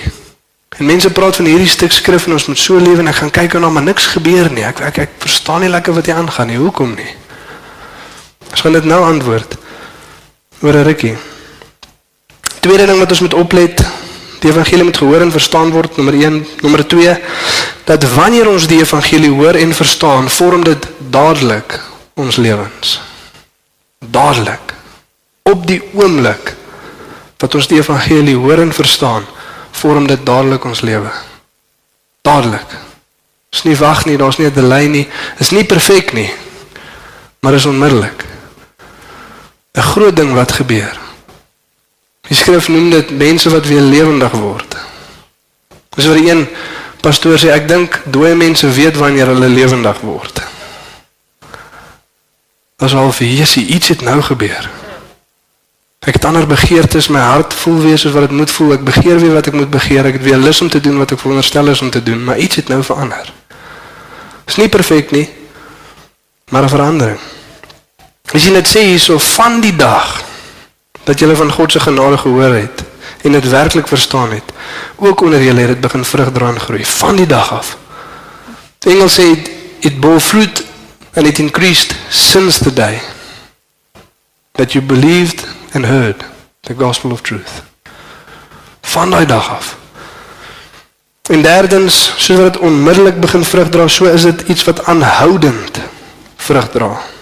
[0.78, 3.32] En mense praat van hierdie stuk skrif en ons moet so lewe en ek gaan
[3.32, 4.64] kyk en nou maar niks gebeur nie.
[4.64, 6.58] Ek ek ek verstaan nie lekker wat hier aangaan nie.
[6.58, 7.23] Hoekom nie?
[8.54, 9.56] Ons gaan dit nou antwoord.
[10.62, 11.18] Oor 'n rukkie.
[12.60, 13.82] Tweede ding wat ons moet oplet,
[14.40, 15.98] die evangelie moet gehoor en verstaan word.
[15.98, 17.18] Nommer 1, nommer 2,
[17.84, 21.80] dat wanneer ons die evangelie hoor en verstaan, vorm dit dadelik
[22.14, 23.02] ons lewens.
[24.00, 24.74] Dadelik.
[25.44, 26.56] Op die oomblik
[27.38, 29.26] wat ons die evangelie hoor en verstaan,
[29.72, 31.12] vorm dit dadelik ons lewe.
[32.22, 32.78] Dadelik.
[33.50, 35.08] Dis nie wag nie, daar's nie 'n delay nie.
[35.40, 36.32] Is nie perfek nie.
[37.40, 38.33] Maar is onmiddellik.
[39.74, 41.00] 'n Groot ding wat gebeur.
[42.28, 44.76] Die skrif noem dit mense wat weer lewendig word.
[45.96, 46.48] Dis die een
[47.02, 50.42] pastoor sê, ek dink dooie mense weet wanneer hulle lewendig word.
[52.78, 54.70] As al vir Jesusie iets het nou gebeur.
[56.04, 58.74] Ek het ander begeertes, my hart voel weer soos wat dit moet voel.
[58.76, 60.06] Ek begeer weer wat ek moet begeer.
[60.06, 62.38] Ek het weer lus om te doen wat ek veronderstel is om te doen, maar
[62.38, 63.32] iets het nou verander.
[64.46, 65.30] Is nie perfek nie,
[66.52, 67.20] maar 'n verandering.
[68.34, 70.18] As jy net sê hierso van die dag
[71.06, 72.84] dat jy van God se genade gehoor het
[73.24, 74.52] en dit werklik verstaan het,
[74.96, 77.78] ook onder julle het dit begin vrug dra en groei van die dag af.
[78.80, 80.64] Die engel sê it, it bore fruit
[81.14, 83.02] and it increased since the day
[84.52, 86.26] that you believed and heard
[86.62, 87.62] the gospel of truth.
[88.82, 89.76] Van daai dag af.
[91.30, 95.80] En derdens, soos wat dit onmiddellik begin vrug dra, so is dit iets wat aanhoudend
[96.36, 97.13] vrug dra.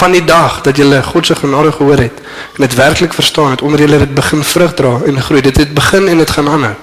[0.00, 2.20] Van die dag dat jy God se genade gehoor het
[2.56, 5.42] en dit werklik verstaan het, onder jy dit begin vrug dra en groei.
[5.44, 6.74] Dit het begin en dit gaan aanhou.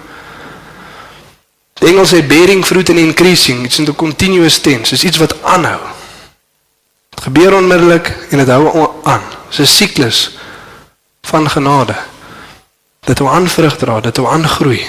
[1.82, 4.90] Die Engels sê bearing fruit and increasing, it's in the continuous tense.
[4.90, 5.80] Dit is iets wat aanhou.
[7.10, 9.26] Dit gebeur onmiddellik en dit hou aan.
[9.50, 10.38] Dis 'n siklus
[11.22, 11.96] van genade.
[13.06, 14.86] Dit hou aan vrug dra, dit hou aan groei.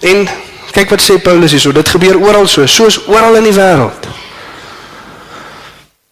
[0.00, 0.28] En
[0.72, 4.08] kyk wat sê Paulus hierso, dit gebeur oral so, soos oral in die wêreld.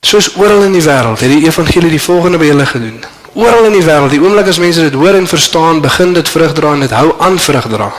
[0.02, 2.98] Soos oral in die wêreld het die evangelie die volgende by julle gedoen.
[3.38, 6.52] Oral in die wêreld, die oomblik as mense dit hoor en verstaan, begin dit vrug
[6.58, 7.92] dra en dit hou aan vrug dra.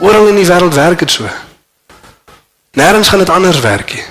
[0.00, 1.28] Oral in die wêreld werk dit so.
[2.80, 4.04] Nêrens gaan dit anders werk nie.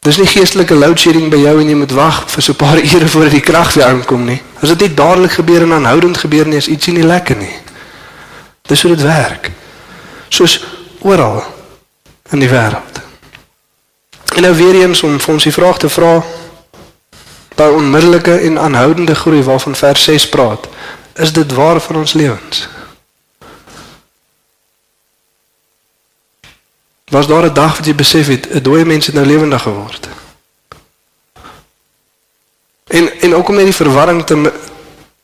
[0.00, 2.78] Dis nie geestelike load shedding by jou en jy moet wag vir so 'n paar
[2.94, 4.42] ure voordat die krag weer aankom nie.
[4.60, 7.54] As dit nie dadelik gebeur en aanhoudend gebeur nie, is ietsie nie lekker nie.
[8.66, 9.50] Dis hoe dit werk.
[10.28, 10.64] Soos
[11.00, 11.44] oral
[12.30, 13.09] in die wêreld.
[14.40, 16.22] En nou weer eens om vir ons die vraag te vra
[17.58, 20.64] by onmiddellike en aanhoudende groei waarvan vers 6 praat,
[21.14, 22.68] is dit waar vir ons lewens?
[27.12, 30.08] Was daar 'n dag wat jy besef het 'n dooie mens het nou lewendig geword?
[32.86, 34.52] En en ook om net die verwarring te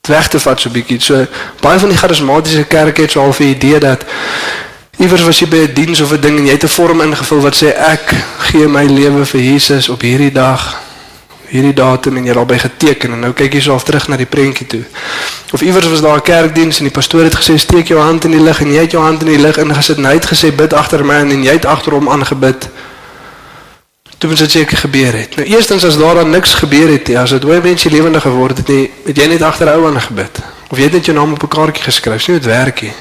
[0.01, 1.01] weg te vat so bietjie.
[1.01, 1.27] So
[1.61, 4.05] baie van die charismatiese kerke het so half 'n idee dat
[4.97, 7.41] iewers was jy by 'n diens of 'n ding en jy het 'n vorm ingevul
[7.41, 10.87] wat sê ek gee my lewe vir Jesus op hierdie dag
[11.49, 14.17] hierdie datum en jy het albei geteken en nou kyk jy so af terug na
[14.19, 14.83] die prentjie toe.
[15.55, 18.31] Of iewers was daar 'n kerkdiens en die pastoor het gesê steek jou hand in
[18.31, 20.55] die lug en jy het jou hand in die lug ingesit en hy het gesê
[20.55, 22.69] bid agter my en jy het agter hom aangebid.
[24.19, 25.37] Toe moet dit seker gebeur het.
[25.37, 28.57] Nou eerstens as daar dan niks gebeur het nie, as dit hoe mense lewendig geword
[28.57, 30.41] het nie, het jy net agter ou aangebid.
[30.69, 32.93] Of jy het net jou naam op 'n kaartjie geskryf, sien dit werk nie.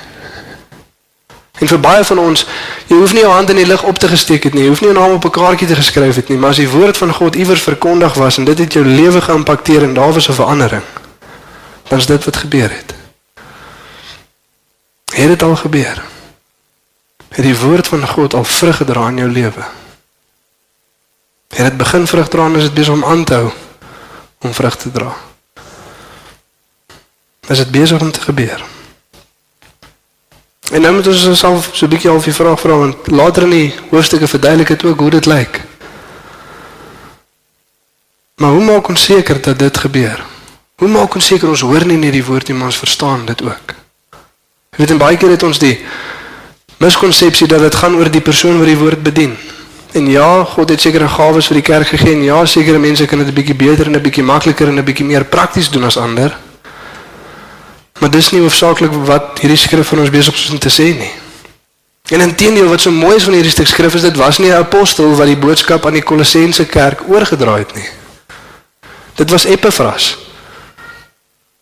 [1.56, 2.46] En vir baie van ons,
[2.88, 4.82] jy hoef nie jou hand in die lug op te gesteek het nie, jy hoef
[4.82, 7.14] nie 'n naam op 'n kaartjie te geskryf het nie, maar as die woord van
[7.14, 10.84] God iewers verkondig was en dit het jou lewe geïmpakteer en daar was 'n verandering,
[11.88, 12.94] dan is dit wat gebeur het.
[15.14, 16.04] Het dit al gebeur?
[17.30, 19.64] Het die woord van God al vrug gedra in jou lewe?
[21.48, 23.52] Het dit begin vrug dra en is dit besig om aan te hou
[24.40, 25.16] om vrug te dra?
[27.48, 28.75] Is dit besig om te gebeur?
[30.72, 33.50] En nou moet ons onsself so 'n bietjie al die vraag vra want later in
[33.50, 35.62] die hoofstukke verduidelik dit ook hoe dit lyk.
[38.36, 40.26] Maar hoe maak ons seker dat dit gebeur?
[40.76, 43.42] Hoe maak ons seker ons hoor nie net die woord nie, maar ons verstaan dit
[43.42, 43.74] ook?
[44.76, 45.80] Jy weet en baie keer het ons die
[46.78, 49.38] miskonsepsie dat dit gaan oor die persoon wat die woord bedien.
[49.96, 53.20] En ja, God het sekere gawes vir die kerk gegee en ja, sekere mense kan
[53.24, 55.98] dit 'n bietjie beter en 'n bietjie makliker en 'n bietjie meer prakties doen as
[55.98, 56.36] ander.
[58.00, 61.12] Maar dis nie hoofsaaklik wat hierdie skrif van ons besig is om te sê nie.
[62.10, 64.62] En intendeel wat so mooi is van hierdie stuk skrif is dit was nie 'n
[64.62, 67.90] apostel wat die boodskap aan die Kolossense kerk oorgedra het nie.
[69.16, 70.18] Dit was Epaphras.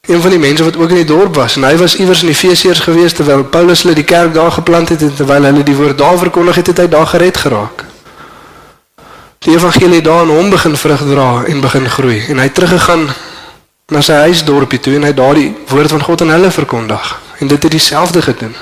[0.08, 2.30] Een van die mense wat ook in die dorp was en hy was iewers in
[2.30, 5.98] Efesiërs gewees terwyl Paulus hulle die kerk daar geplant het en terwyl hulle die woord
[5.98, 7.86] daar verkondig het, het hy daar gered geraak.
[9.40, 13.08] Die evangelie daar in hom begin vrug dra en begin groei en hy het teruggegaan
[13.92, 17.64] na sy huisdorpie toe en hy daardie woord van God aan hulle verkondig en dit
[17.64, 18.56] het dieselfde gedoen.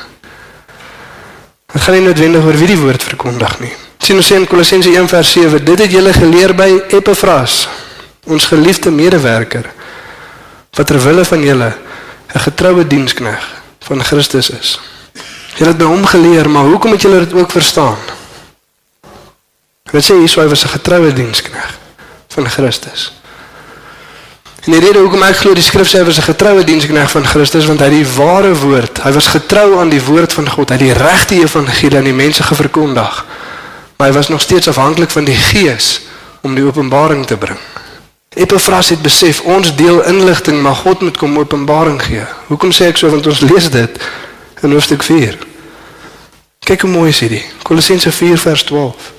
[1.71, 3.71] Dit gaan nie noodwendig oor wie die woord verkondig nie.
[4.01, 7.67] Sien ons sê in Kolossense 1:7, dit het julle geleer by Epaphras,
[8.25, 9.69] ons geliefde medewerker
[10.77, 11.73] wat ter wille van julle
[12.35, 14.79] 'n getroue dienskneg van Christus is.
[15.55, 17.97] Julle het by hom geleer, maar hoekom het julle dit ook verstaan?
[19.91, 21.77] Dit sê hy was 'n getroue dienskneg
[22.27, 23.20] van Christus.
[24.61, 27.79] En die rede hoekom ek glo die skrifskrywer is 'n getroue dienskneg van Christus want
[27.79, 29.01] hy het die ware woord.
[29.03, 30.69] Hy was getrou aan die woord van God.
[30.69, 33.25] Hy het die regte evangelie aan die mense geverkondig.
[33.97, 36.01] Maar hy was nog steeds afhanklik van die Gees
[36.41, 37.57] om die openbaring te bring.
[38.35, 42.23] Epaphras het besef ons deel inligting, maar God moet kom openbaring gee.
[42.47, 43.97] Hoekom sê ek so want ons lees dit
[44.61, 45.37] in hoofstuk 4.
[46.59, 47.43] Kyk hoe mooi is dit.
[47.63, 49.11] Kolossense 4 vers 12.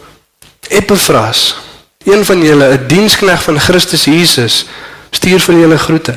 [0.68, 1.56] Epaphras,
[2.04, 4.66] een van julle, 'n dienskneg van Christus Jesus,
[5.12, 6.16] stuur vir julle groete.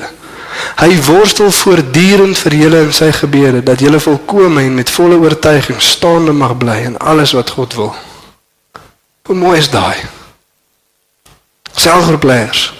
[0.79, 5.81] Hy worstel voortdurend vir julle in sy gebede dat julle volkome en met volle oortuiging
[5.83, 7.91] staande mag bly in alles wat God wil.
[9.27, 9.97] Hoe mooi is daai.
[11.75, 12.71] Selfverpleiers.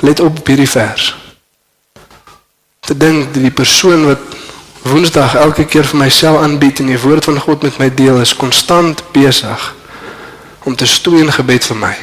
[0.00, 1.10] Let op hierdie vers.
[2.80, 4.32] Te dink dat die persoon wat
[4.84, 8.34] Woensdag elke keer vir myself aanbied en die woord van God met my deel is
[8.36, 9.70] konstant besig
[10.68, 11.94] om te stoei in gebed vir my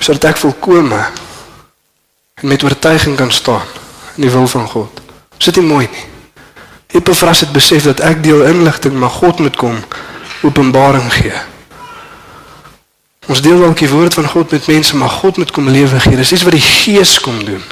[0.00, 1.00] sodat ek volkome
[2.40, 3.68] en met oortuiging kan staan
[4.16, 5.00] in die wil van God.
[5.38, 6.06] Is dit nie mooi nie?
[6.98, 9.76] Epaphras het besef dat ek deel inligting, maar God moet kom
[10.42, 11.36] openbaring gee.
[13.30, 16.16] Ons deel dalk die woord van God met mense, maar God moet kom lewe gee.
[16.18, 17.62] Dis iets wat die Gees kom doen.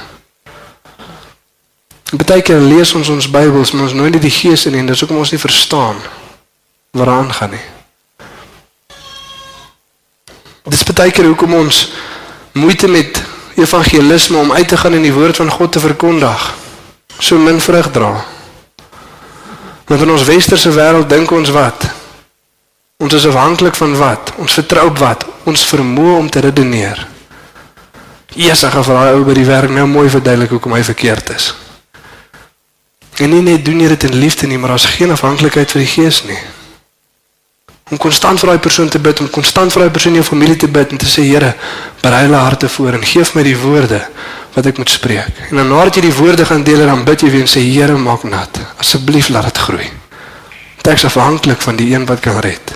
[2.09, 5.33] Partykeer lees ons ons Bybels, maar ons nooit die Gees in en dis hoekom ons
[5.35, 5.99] nie verstaan
[6.97, 7.65] wat aan gaan nie.
[10.69, 11.83] Dis partykeer hoekom ons
[12.59, 13.23] moeite met
[13.59, 16.55] evangelisme om uit te gaan en die woord van God te verkondig.
[17.19, 18.13] So min vrug dra.
[19.87, 21.87] Want in ons westerse wêreld dink ons wat?
[22.99, 24.33] Ons is afhanklik van wat?
[24.37, 25.25] Ons vertrou op wat?
[25.49, 27.07] Ons vermoë om te redeneer.
[28.35, 31.53] Jesus gaan vir daai ou by die werk nou mooi verduidelik hoekom hy verkeerd is.
[33.19, 35.91] En nie net doen jy dit in liefde nie, maar daar's geen afhanklikheid vir die
[35.91, 36.39] Gees nie.
[37.89, 40.57] Om konstant vir daai persoon te bid, om konstant vir daai persoon in jou familie
[40.57, 41.55] te bid en te sê Here,
[42.03, 44.03] berei hulle harte voor en gee my die woorde
[44.55, 45.41] wat ek moet spreek.
[45.51, 47.97] En dan nadat jy die woorde gaan deel, dan bid jy weer en sê Here,
[47.97, 48.61] maak nat.
[48.79, 49.89] Asseblief laat dit groei.
[50.89, 52.71] Ek is afhanklik van die een wat kan red.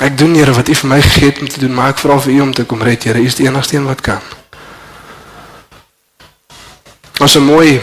[0.00, 2.16] Ek doen Here wat U vir my gegee het om te doen, maar ek vra
[2.24, 3.20] vir U om te kom red, Here.
[3.20, 4.24] U is die enigste een wat kan.
[7.20, 7.80] Ons 'n mooi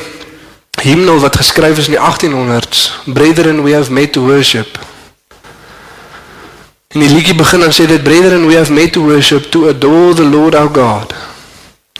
[0.81, 2.91] hymnal wat geskryf is in die 1800s.
[3.05, 4.88] Brethren, we have met to worship.
[6.89, 10.15] En die liedjie begin dan sê dit Brethren, we have met to worship to adore
[10.15, 11.13] the Lord our God.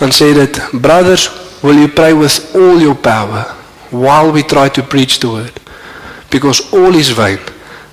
[0.02, 1.30] Dan sê dit Brothers,
[1.62, 3.46] will you pray with all your power
[3.90, 5.62] while we try to preach the word?
[6.30, 7.38] Because all is vain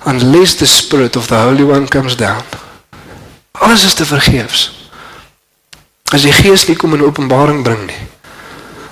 [0.05, 2.41] unless the spirit of the Holy One comes down.
[3.51, 4.89] Alles is te vergeefs.
[6.09, 8.03] As die Gees nie kom in openbaring bring nie.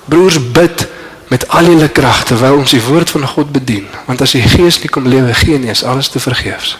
[0.06, 0.86] Broers bid
[1.26, 4.78] met al julle krag terwyl ons die woord van God bedien, want as die Gees
[4.78, 6.76] nie kom lewe gee nie, is alles te vergeefs.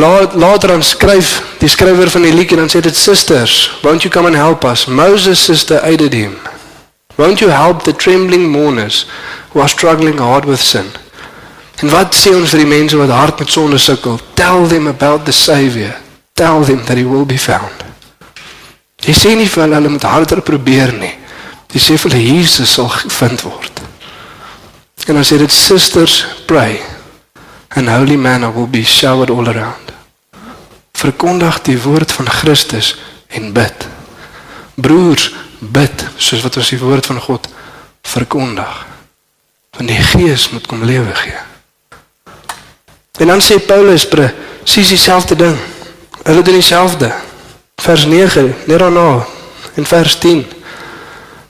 [0.00, 4.26] Later dan skryf die skrywer van die liedjie dan sê dit sisters, won't you come
[4.26, 4.86] and help us?
[4.86, 6.38] Moses sister aided him.
[7.18, 9.04] Won't you help the trembling mourners
[9.52, 10.88] who are struggling hard with sin?
[11.82, 14.16] En wat sê ons vir die mense wat hard met sonde sukkel?
[14.40, 15.92] Tell them about the savior.
[16.32, 17.84] Tell them that he will be found.
[19.04, 21.12] Jy sê nie vir hulle hulle moet harder probeer nie.
[21.74, 23.84] Jy sê vir hulle Jesus sal gevind word.
[25.08, 26.80] En dan sê dit sisters pray
[27.74, 29.92] and holy manna will be showered all around.
[30.92, 33.86] Verkondig die woord van Christus en bid.
[34.74, 37.48] Broers, bid soos wat ons die woord van God
[38.02, 38.86] verkondig.
[39.76, 41.38] Want die Gees moet kom lewe gee.
[43.20, 45.56] En dan sê Paulus presies dieselfde ding.
[46.22, 47.12] Hulle doen dieselfde.
[47.80, 49.26] Vers 9, net daarna
[49.74, 50.44] in vers 10.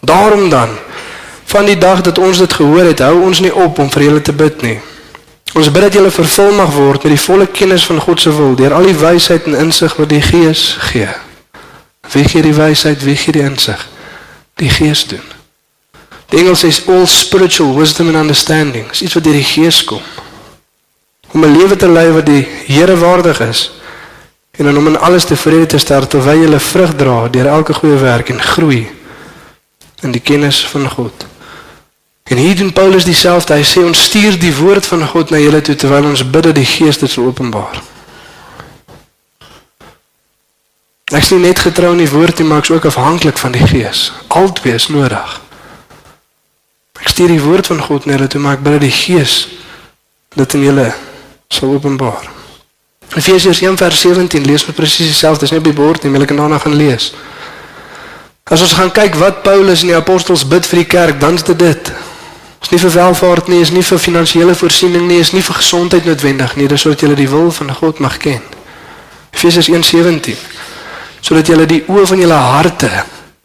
[0.01, 0.77] Daarom dan
[1.45, 4.23] van die dag dat ons dit gehoor het, hou ons nie op om vir julle
[4.23, 4.79] te bid nie.
[5.55, 8.55] Ons bid dat julle vervul mag word met die volle kennis van God se wil
[8.55, 11.11] deur al die wysheid en insig wat die Gees gee.
[12.13, 13.89] Wie gee die wysheid, wie gee die insig?
[14.55, 15.27] Die Gees doen.
[16.31, 18.87] Die Engels sê all spiritual wisdom and understanding.
[18.89, 20.03] Dis iets wat deur die Gees kom
[21.33, 23.71] om 'n lewe te lei wat die Here waardig is
[24.51, 28.29] en om in alles tevrede te stel terwyl jy vrug dra deur elke goeie werk
[28.29, 28.91] en groei
[30.03, 31.30] in die kennis van God.
[32.31, 33.57] En hier doen Paulus dieselfde.
[33.59, 36.55] Hy sê ons stuur die woord van God na julle toe terwyl ons bid dat
[36.55, 37.81] die Gees dit sal openbaar.
[41.11, 44.13] Ek sien net getrou in die woord nie, maar ek's ook afhanklik van die Gees.
[44.31, 45.33] Albei is nodig.
[47.01, 49.35] Ek stuur die woord van God na julle toe, maar ek bid dat die Gees
[50.39, 50.85] dit in julle
[51.51, 52.29] sal openbaar.
[53.11, 56.39] Efesiërs 1:17 lees ons presies dieselfde, dis nie op die bord nie, maar ek kan
[56.45, 57.11] daarna gaan lees.
[58.47, 61.43] As ons gaan kyk wat Paulus en die apostels bid vir die kerk, dan is
[61.43, 61.93] dit dit.
[62.61, 66.05] Is nie vir welvaart nie, is nie vir finansiële voorsiening nie, is nie vir gesondheid
[66.05, 68.43] noodwendig nie, dis sodat jy die wil van God mag ken.
[69.33, 70.37] Efesiërs 1:17
[71.21, 72.91] sodat jy die oë van jou harte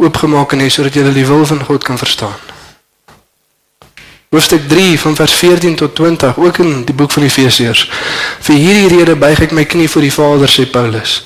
[0.01, 2.35] oopgemaak en hê sodat jy die wil van God kan verstaan.
[4.31, 7.85] Hoofstuk 3 van vers 14 tot 20 ook in die boek van Efesiërs.
[8.43, 11.21] Vir hierdie rede buig ek my knie voor die Vader sê Paulus,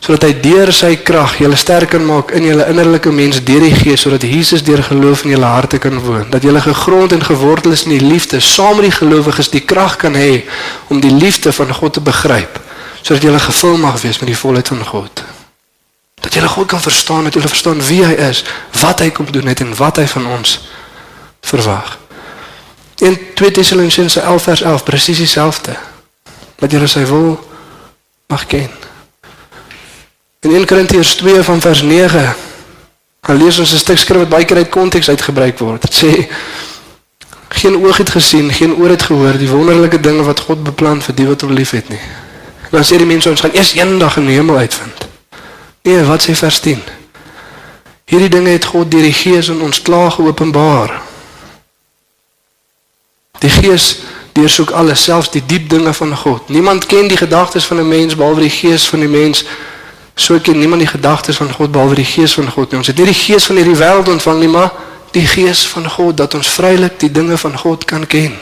[0.00, 4.06] sodat hy deur sy krag julle sterker maak in julle innerlike mens deur die Gees
[4.06, 7.84] sodat Jesus deur geloof in julle harte kan woon, dat julle gegrond en gewortel is
[7.84, 10.46] in die liefde, saam met die gelowiges die krag kan hê
[10.88, 12.56] om die liefde van God te begryp,
[13.02, 15.24] sodat julle gevul mag wees met die volheid van God.
[16.20, 18.44] Dat julle God kan verstaan, dat julle verstaan wie hy is,
[18.80, 20.58] wat hy kom doen het en wat hy van ons
[21.44, 21.98] verwag.
[23.00, 25.76] In 2 Tessalonisense 11 vers 11 presies dieselfde.
[26.60, 27.38] Dat jy sy wil
[28.28, 28.68] mag ken.
[30.40, 32.34] In 1 Korintiërs 2 van vers 9
[33.20, 35.82] gaan lees ons 'n stuk skrif wat baie keer uit konteks uitgebruik word.
[35.82, 36.28] Dit sê
[37.48, 41.14] geen oog het gesien, geen oor het gehoor die wonderlike dinge wat God beplan vir
[41.14, 42.00] die wat hom liefhet nie.
[42.62, 45.08] En dan sê die mense ons gaan eers eendag in die hemel uitvind.
[45.82, 46.82] Nee, wat sê vers 10?
[48.04, 51.02] Hierdie dinge het God deur die Gees in ons klaar geopenbaar.
[53.38, 53.98] Die Gees
[54.32, 56.48] deursoek alles, selfs die diep dinge van God.
[56.48, 59.44] Niemand ken die gedagtes van 'n mens behalwe die Gees van die mens.
[60.14, 62.78] So ken niemand die gedagtes van God behalwe die Gees van God nie.
[62.78, 64.72] Ons het nie die Gees van hierdie wêreld ontvang nie, maar
[65.14, 68.34] die Gees van God dat ons vrylik die dinge van God kan ken.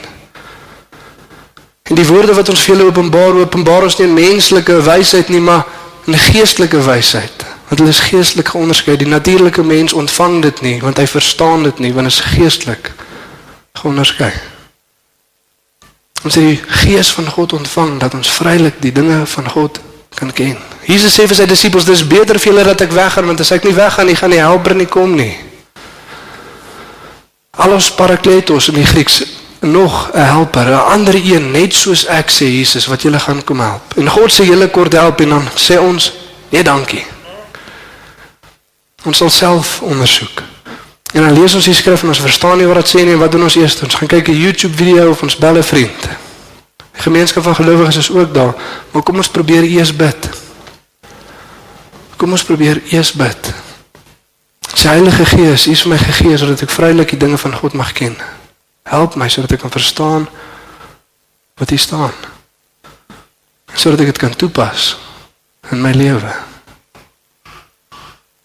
[1.89, 5.41] En die woorde wat ons vir julle openbaar, openbaar ons nie in menslike wysheid nie,
[5.41, 5.65] maar
[6.05, 7.45] in geestelike wysheid.
[7.69, 8.97] Want hulle is geestelik geonderskei.
[8.97, 12.91] Die natuurlike mens ontvang dit nie, want hy verstaan dit nie, want dit is geestelik
[13.81, 14.31] geonderskei.
[16.23, 19.79] Ons het die gees van God ontvang dat ons vrylik die dinge van God
[20.19, 20.57] kan ken.
[20.85, 23.67] Jesus sê vir sy disippels, dis beter vir julle dat ek weggaan want as ek
[23.67, 25.35] nie weggaan nie, gaan die helper nie kom nie.
[27.59, 29.23] Allos parakletos in die Grieks
[29.59, 33.59] nog 'n helper, 'n ander een net soos ek sê Jesus wat julle gaan kom
[33.59, 33.97] help.
[33.97, 36.13] En God sê julle kort help en dan sê ons
[36.49, 37.05] nee dankie.
[39.03, 40.41] Ons sal self ondersoek.
[41.13, 43.19] En dan lees ons die skrif en ons verstaan nie wat dit sê nie en
[43.19, 43.81] wat doen ons eers?
[43.83, 46.28] Ons gaan kyk 'n YouTube video of ons bel 'n vriend.
[46.91, 48.53] Die gemeenskap van gelowiges is ook daar,
[48.91, 50.29] maar kom ons probeer eers bid.
[52.17, 53.53] Kom ons probeer eers bid.
[54.73, 57.93] Sy Heilige Gees, U is my gegee sodat ek vrylik die dinge van God mag
[57.97, 58.15] ken.
[58.87, 60.27] Help my sodat ek kan verstaan
[61.59, 62.13] wat hier staan.
[63.75, 64.93] Sodat ek dit kan toepas
[65.71, 66.31] in my lewe.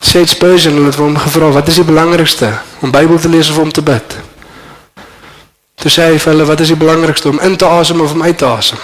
[0.04, 2.58] Sê Spurgeon het hom gevra, "Wat is die belangrikste?
[2.80, 4.33] Om Bybel te lees of om te bid?"
[5.74, 7.28] Toe sê hy vir hulle, "Wat is die belangrikste?
[7.28, 8.78] Om in te asem of om uit te asem?"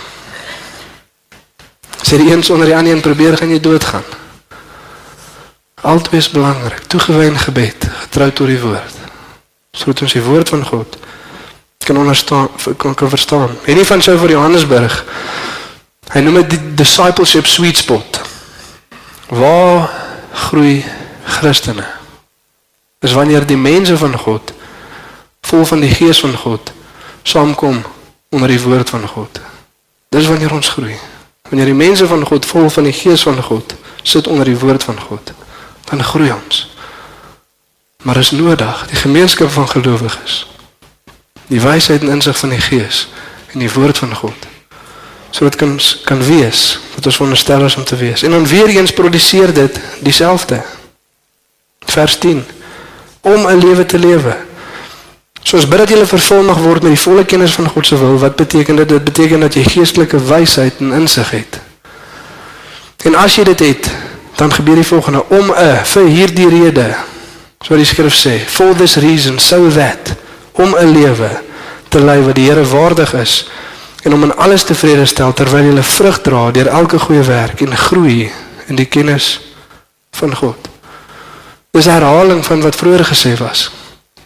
[2.02, 4.04] Sê die een sonder die ander een probeer gaan jy doodgaan.
[5.80, 6.82] Altwee is belangrik.
[6.86, 8.94] Toegewyn gebed, getrou tot die woord.
[9.72, 10.96] Sodat ons die woord van God
[11.84, 13.56] kan onderstaan kan, kan verstaan.
[13.64, 15.04] En nie van so vir Johannesburg.
[16.12, 18.20] Hy noem dit die discipleship sweet spot.
[19.28, 19.90] Waar
[20.32, 20.84] groei
[21.24, 21.86] Christene?
[23.00, 24.52] Dis wanneer die mense van God
[25.40, 26.72] vol van die gees van God
[27.22, 27.82] saamkom
[28.28, 29.40] onder die woord van God.
[30.08, 30.96] Dis wanneer ons groei.
[31.48, 34.82] Wanneer die mense van God vol van die gees van God sit onder die woord
[34.82, 35.32] van God,
[35.84, 36.70] dan groei ons.
[38.02, 40.46] Maar is nodig die gemeenskap van gelowiges
[41.50, 43.08] die wysheid en insig van die Gees
[43.52, 44.46] en die woord van God
[45.30, 48.22] sodat kan kan wees wat ons veronderstel is om te wees.
[48.26, 50.62] En dan weer eens produseer dit dieselfde.
[51.86, 52.44] Vers 10
[53.20, 54.36] om 'n lewe te lewe.
[55.42, 58.18] Soos bid dat jy vervul mag word met die volle kennis van God se wil.
[58.18, 58.88] Wat beteken dit?
[58.88, 61.60] Dit beteken dat jy geestelike wysheid en insig het.
[63.04, 63.90] En as jy dit het,
[64.36, 66.94] dan gebeur die volgende om 'n vir hierdie rede.
[67.64, 70.14] So die skrif sê, for this reason so that
[70.52, 71.30] om 'n lewe
[71.88, 73.48] te lei wat die Here waardig is
[74.02, 77.76] en om in alles tevrede stel terwyl jy vrug dra deur elke goeie werk en
[77.76, 78.30] groei
[78.66, 79.40] in die kennis
[80.10, 80.68] van God.
[81.70, 83.70] Dis herhaling van wat vroeër gesê was.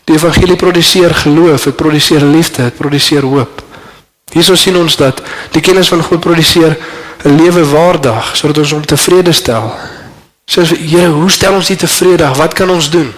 [0.05, 3.62] Die evangelie produseer geloof, dit produseer liefde, dit produseer hoop.
[4.32, 5.22] Hierso sien ons dat
[5.55, 6.76] die kennis van God produseer
[7.24, 9.72] 'n lewe waardig sodat ons hom tevrede stel.
[10.44, 12.34] Sê Here, hoe stel ons dit tevrede?
[12.34, 13.12] Wat kan ons doen?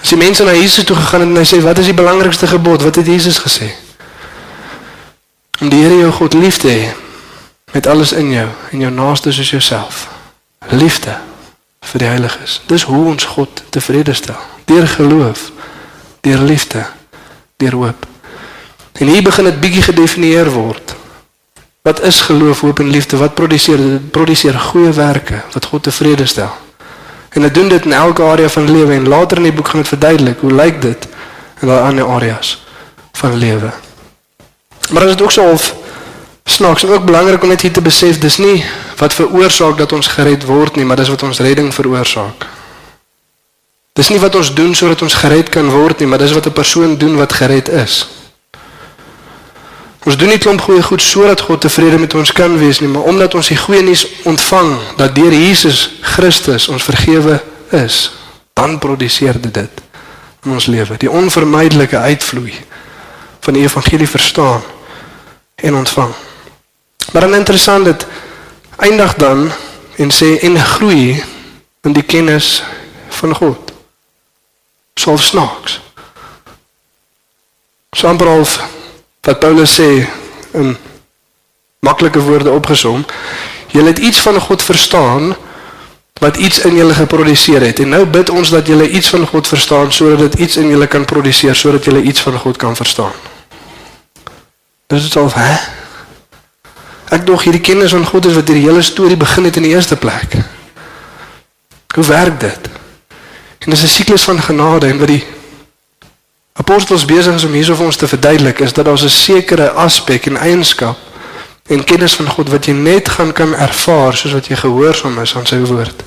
[0.00, 2.46] As die mense na Jesus toe gegaan het en hy sê wat is die belangrikste
[2.46, 2.82] gebod?
[2.82, 3.72] Wat het Jesus gesê?
[5.60, 6.92] Om die Here jou God lief te hê
[7.72, 10.08] met alles in jou en jou naaste soos jouself.
[10.70, 11.16] Liefde
[11.90, 12.60] vir die heiliges.
[12.66, 14.40] Dis hoe ons God tevrede stel.
[14.64, 15.50] Deur geloof,
[16.20, 16.86] deur liefde,
[17.56, 18.06] deur hoop.
[18.92, 20.94] En hier begin dit bietjie gedefinieer word.
[21.84, 23.16] Wat is geloof, hoop en liefde?
[23.16, 24.10] Wat produseer dit?
[24.10, 26.52] Produseer goeie werke wat God tevrede stel.
[27.34, 29.82] En hulle doen dit in elke area van lewe en later in die boek gaan
[29.82, 31.08] dit verduidelik hoe lyk dit
[31.60, 32.54] in daai ander areas
[33.12, 33.72] van lewe.
[34.92, 35.74] Maar dit is ook so of
[36.44, 38.64] snaaks en ook belangrik om net hier te besef dis nie
[38.98, 42.46] wat veroorsaak dat ons gered word nie, maar dis wat ons redding veroorsaak.
[43.94, 46.52] Dis nie wat ons doen sodat ons gered kan word nie, maar dis wat 'n
[46.52, 48.06] persoon doen wat gered is.
[50.04, 53.02] Ons doen nie klomp goeie goed sodat God tevrede met ons kan wees nie, maar
[53.02, 58.12] omdat ons die goeie nuus ontvang dat deur Jesus Christus ons vergewe is,
[58.52, 59.82] dan produseer dit dit
[60.44, 62.52] in ons lewe, die onvermydelike uitvloei
[63.40, 64.62] van die evangelie verstaan
[65.56, 66.12] en ontvang.
[67.12, 68.06] Maar dan interessant dit
[68.76, 69.50] eindig dan
[69.96, 71.22] en sê en groei
[71.82, 72.62] in die kennis
[73.08, 73.72] van God.
[74.94, 75.80] Sou snaaks.
[77.90, 78.58] Sambrolf
[79.24, 80.06] wat Paulus sê
[80.52, 80.76] in
[81.78, 83.04] maklike woorde opgesom,
[83.72, 85.34] julle het iets van God verstaan
[86.20, 89.48] wat iets in julle geproduseer het en nou bid ons dat julle iets van God
[89.48, 93.12] verstaan sodat dit iets in julle kan produseer sodat julle iets van God kan verstaan.
[94.86, 95.56] Dis dit al, hè?
[97.08, 99.74] Ek dog hierdie kennis van God is wat hierdie hele storie begin het in die
[99.74, 100.36] eerste plek.
[101.94, 102.68] Hoe werk dit?
[103.64, 105.24] En dis 'n siklus van genade en wat die
[106.52, 110.26] Apostels besig is om hierso vir ons te verduidelik is dat daar 'n sekere aspek
[110.26, 110.96] en eienskap
[111.66, 115.36] en kennis van God wat jy net gaan kan ervaar soos wat jy gehoorsaam is
[115.36, 116.02] aan sy woord.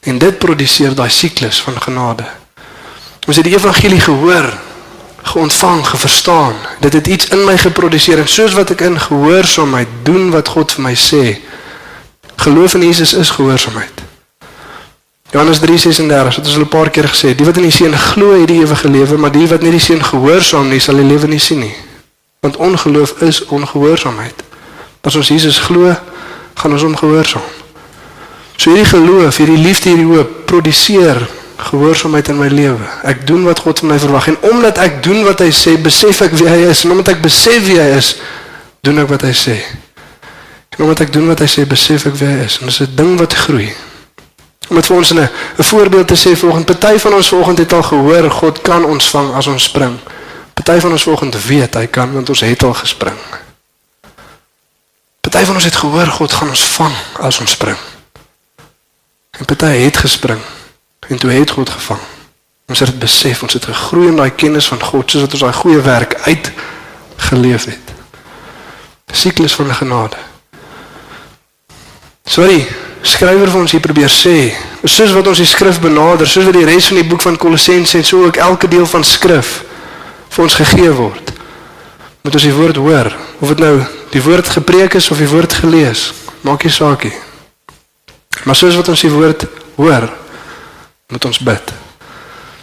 [0.00, 2.26] En dit produseer daai siklus van genade.
[3.26, 4.52] Ons het die evangelie gehoor,
[5.22, 6.54] geontvang, geverstaan.
[6.80, 10.72] Dit het iets in my geproduseer en soos wat ek in gehoorsaamheid doen wat God
[10.72, 11.38] vir my sê,
[12.42, 14.02] geloof in Jesus is gehoorsaamheid.
[15.32, 18.40] Johannes 3:36 het ons al 'n paar keer gesê, die wat in die seun glo
[18.40, 21.26] het die ewige lewe, maar die wat nie die seun gehoorsaam nie, sal die lewe
[21.26, 21.74] nie sien nie.
[22.40, 24.42] Want ongeloof is ongehoorsaamheid.
[25.00, 25.96] As ons Jesus glo,
[26.54, 27.42] gaan ons hom gehoorsaam.
[28.56, 31.28] So hierdie geloof, hierdie liefde, hierdie hoop produseer
[31.62, 32.86] gehoorsaamheid in my lewe.
[33.02, 36.22] Ek doen wat God van my verwag en omdat ek doen wat hy sê, besef
[36.24, 38.16] ek wie hy is en omdat ek besef wie hy is,
[38.82, 39.56] doen ek wat hy sê.
[40.76, 42.58] En omdat ek doen wat hy sê, besef ek wie hy is.
[42.60, 43.72] En dis 'n ding wat groei.
[44.68, 45.28] Om dit vir ons 'n 'n
[45.62, 49.34] voorbeeld te sê, volgens party van ons volgens het al gehoor God kan ons vang
[49.34, 49.98] as ons spring.
[50.54, 53.18] Party van ons volgens weet hy kan want ons het al gespring.
[55.20, 57.76] Party van ons het gehoor God gaan ons vang as ons spring.
[59.38, 60.40] En party het gespring
[61.12, 62.00] en toe het God gevang.
[62.72, 65.44] Ons het dit besef, ons het gegroei in daai kennis van God soos wat ons
[65.44, 67.90] daai goeie werk uitgeleef het.
[69.12, 70.16] Siklus van genade.
[72.24, 72.62] Sorry,
[73.02, 74.52] skrywer van ons hier probeer sê,
[74.84, 77.98] soos wat ons die skrif benader, soos wat die res van die boek van Kolossense
[77.98, 79.58] en so ook elke deel van skrif
[80.32, 81.34] vir ons gegee word.
[82.22, 83.74] Moet ons die woord hoor, of dit nou
[84.14, 86.12] die woord gepreek is of die woord gelees,
[86.46, 87.14] maak nie saak nie.
[88.46, 89.44] Maar soos wat ons die woord
[89.76, 90.08] hoor,
[91.12, 91.72] moet ons bid.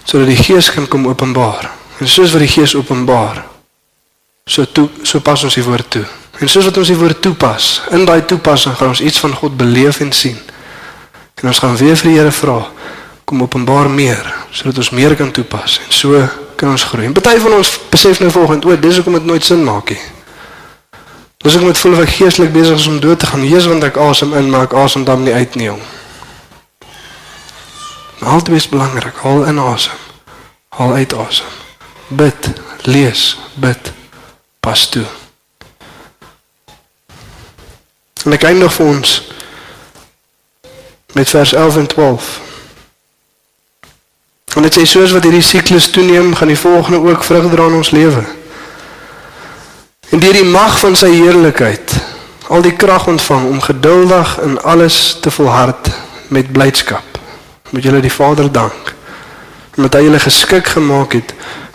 [0.03, 1.69] Sodat die Gees kan kom openbaar.
[1.99, 3.43] En soos wat die Gees openbaar,
[4.49, 6.05] so toe so pas ons die woord toe.
[6.39, 9.57] En soos wat ons die woord toepas, in daai toepassing gaan ons iets van God
[9.59, 10.39] beleef en sien.
[11.39, 12.61] En ons gaan weer vir die Here vra
[13.29, 16.21] kom openbaar meer sodat ons meer kan toepas en so
[16.57, 17.05] kan ons groei.
[17.05, 20.01] En party van ons besef nou volgens o, dis hoekom dit nooit sin maak nie.
[21.39, 23.45] Dis hoekom dit voel of ek geestelik besig is om dood te gaan.
[23.47, 25.69] Jesus want ek asem in, maar ek asem dan nie uit nie.
[25.69, 25.79] Jong.
[28.19, 29.93] Altyd is belangrik, haal in asem.
[30.69, 31.45] Haal uit asem.
[32.07, 32.49] Bid,
[32.81, 33.91] lees, bid.
[34.59, 35.05] Pas toe.
[38.25, 39.15] En ek eindig vir ons
[41.13, 42.27] met vers 11 en 12.
[44.55, 47.79] En dit sê soos wat hierdie siklus toeneem, gaan die volgende ook vrug dra in
[47.79, 48.23] ons lewe.
[50.09, 51.95] En deur die mag van sy heerlikheid
[52.49, 55.91] al die krag ontvang om geduldig in alles te volhard
[56.27, 57.05] met blydskap.
[57.69, 58.95] Moet julle die Vader dank
[59.79, 61.29] omdat hy julle geskik gemaak het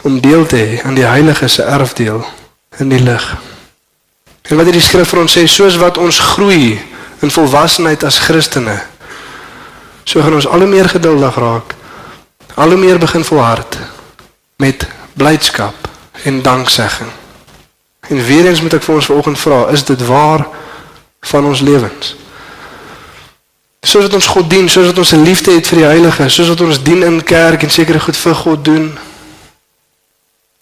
[0.05, 2.21] om deel te hê aan die heiliges se erfdeel
[2.77, 3.25] in die lig.
[4.45, 6.75] En wat hierdie skrif vir ons sê, soos wat ons groei
[7.25, 8.77] in volwassenheid as Christene,
[10.05, 11.73] so gaan ons al hoe meer geduldig raak,
[12.61, 13.79] al hoe meer begin volhard
[14.61, 14.85] met
[15.17, 15.89] blydskap
[16.29, 17.09] en danksegging.
[18.13, 20.45] En weer eens moet ek vir ons vanoggend vra, is dit waar
[21.33, 22.13] van ons lewens?
[23.85, 26.49] Soos wat ons God dien, soos wat ons 'n liefde het vir die heilige, soos
[26.49, 28.99] wat ons dien in kerk en sekere goed vir God doen,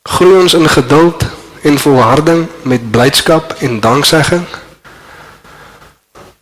[0.02, 1.24] groei ons in geduld
[1.62, 4.46] en volharding met blydskap en danksegging?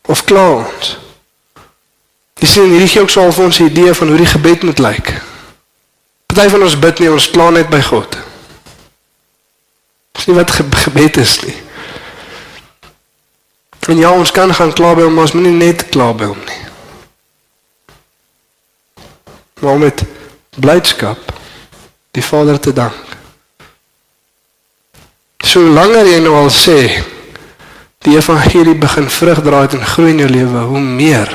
[0.02, 0.96] Of kla ons?
[2.40, 4.62] Jy sien hierdie gee ook sou al vir ons 'n idee van hoe die gebed
[4.62, 5.20] moet lyk.
[6.26, 8.16] Party van ons bid nie, ons kla net by God.
[10.12, 11.56] Dis nie wat ge gebed is nie.
[13.88, 16.24] En ja, ons kan gaan kla by hom, maar ons moet nie net kla by
[16.24, 16.69] hom nie.
[19.60, 20.02] Maar met
[20.56, 21.32] blydskap
[22.10, 23.16] die Vader te dank.
[25.44, 26.78] So langer jy nou al sê
[28.04, 31.32] die evangelie begin vrug dra en groei in jou lewe, hoe meer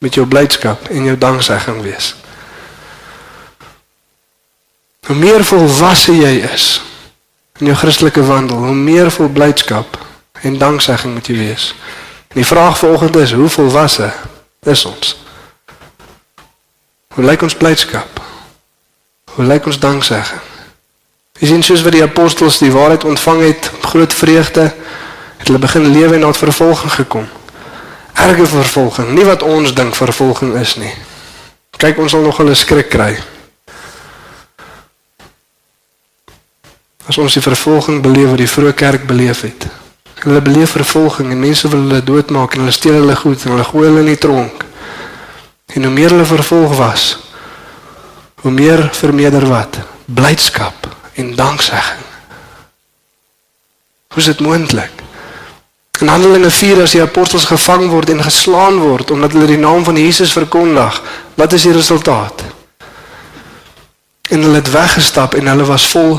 [0.00, 2.14] met jou blydskap en jou danksegging wees.
[5.06, 6.80] Hoe meer volwasse jy is
[7.60, 9.98] in jou Christelike wandel, hoe meer vol blydskap
[10.42, 11.70] en danksegging moet jy wees.
[12.32, 14.12] En die vraag vanoggend is, hoe volwasse
[14.64, 15.19] is ons?
[17.14, 18.20] Hoe lyk ons blydskap?
[19.34, 20.42] Hoe lyk ons danksegging?
[21.40, 24.68] Jy sien soos wat die apostels die waarheid ontvang het, groot vreugde,
[25.40, 27.26] het hulle begin lewe en na vervolging gekom.
[28.14, 30.92] Erge vervolging, nie wat ons dink vervolging is nie.
[31.82, 33.16] Kyk, ons sal nog hulle skrik kry.
[37.10, 39.66] As ons die vervolging beleef wat die vroeë kerk beleef het.
[40.22, 43.70] Hulle beleef vervolging en mense wil hulle doodmaak en hulle steel hulle goed en hulle
[43.74, 44.69] gooi hulle in die tronk.
[45.74, 47.18] En hoe meer hulle vervolg was,
[48.40, 49.78] hoe meer vermeerder wat?
[50.04, 52.06] Blydskap en danksegging.
[54.08, 54.90] Hoe is dit moontlik?
[56.00, 59.84] In Handelinge 4 as die apostels gevang word en geslaan word omdat hulle die naam
[59.84, 61.02] van Jesus verkondig,
[61.34, 62.42] wat is die resultaat?
[64.30, 66.16] En hulle het weggestap en hulle was vol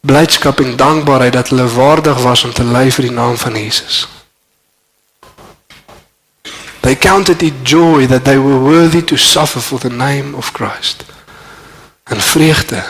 [0.00, 4.08] blydskap en dankbaarheid dat hulle waardig was om te ly vir die naam van Jesus.
[6.82, 11.04] They counted it joy that they were worthy to suffer for the name of Christ.
[12.04, 12.82] En vreugde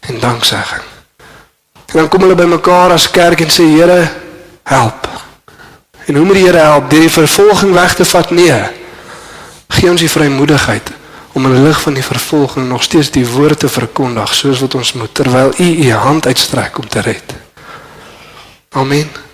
[0.00, 0.82] en danksegging.
[1.86, 4.10] En dan kom hulle bymekaar as kerk en sê Here,
[4.62, 5.08] help.
[6.06, 6.90] En hoe moet die Here help?
[6.90, 8.30] Deur die vervolging weg te vat?
[8.30, 8.62] Nee.
[9.68, 10.90] Gee ons die vrymoedigheid
[11.36, 14.92] om in lig van die vervolging nog steeds die woord te verkondig soos wat ons
[14.92, 17.34] moet terwyl U U hand uitstrek om te red.
[18.70, 19.27] Amen.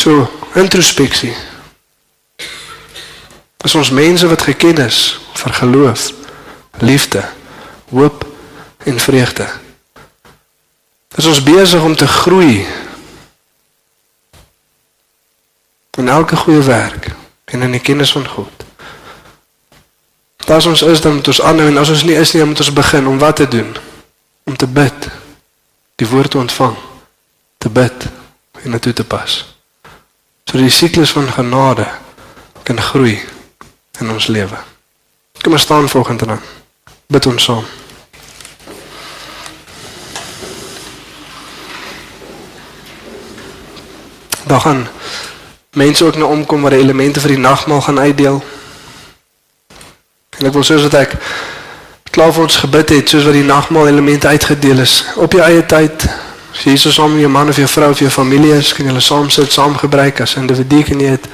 [0.00, 1.34] So, introspeksie.
[3.60, 6.06] Dis ons mense wat geken is vir geloof,
[6.80, 7.20] liefde,
[7.90, 8.24] hoop
[8.88, 9.44] en vreugde.
[11.12, 12.64] Dis ons besig om te groei
[16.00, 17.10] in elke goeie werk
[17.44, 18.64] en in die kennis van God.
[20.48, 22.72] As ons is dan moet ons aanhou en as ons nie is nie, moet ons
[22.72, 23.76] begin om wat te doen?
[24.48, 25.12] Om te bid.
[26.00, 26.76] Die woord te ontvang.
[27.58, 28.08] Te bid
[28.64, 29.49] en dit toe te pas.
[30.50, 31.84] Sodat die siklus van genade
[32.66, 33.20] kan groei
[34.00, 34.56] in ons lewe.
[35.42, 36.40] Kom ons staan volgende dan.
[37.06, 37.64] Bid ons saam.
[44.50, 44.88] Daar gaan
[45.70, 48.42] mense ook nou omkom waar die elemente vir die nagmaal gaan uitdeel.
[50.38, 51.14] En ek wil soos wat ek
[52.10, 55.62] klaar vir ons gebid het, soos wat die nagmaal elemente uitgedeel is, op jou eie
[55.62, 56.08] tyd.
[56.52, 59.00] As Jesus saam met jou man of jou vrou of jou familie is, kan julle
[59.00, 61.28] saam sit, saam gebruik as individu kan jy dit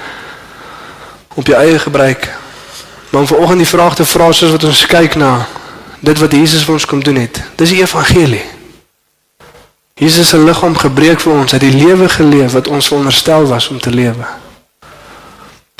[1.36, 2.28] op jou eie gebruik.
[3.10, 5.46] Maar om vanoggend die vraag te vra soos wat ons kyk na
[6.00, 7.40] dit wat Jesus vir ons kom doen het.
[7.56, 8.44] Dis die evangelie.
[9.96, 13.68] Jesus se liggaam gebreek vir ons, hy het die lewe geleef wat ons veronderstel was
[13.72, 14.26] om te lewe.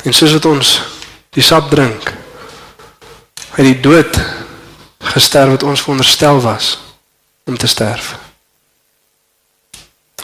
[0.03, 0.71] En soos wat ons
[1.37, 2.09] die sap drink,
[3.53, 4.17] hy het die dood
[5.13, 6.79] gesterf wat ons veronderstel was
[7.45, 8.15] om te sterf.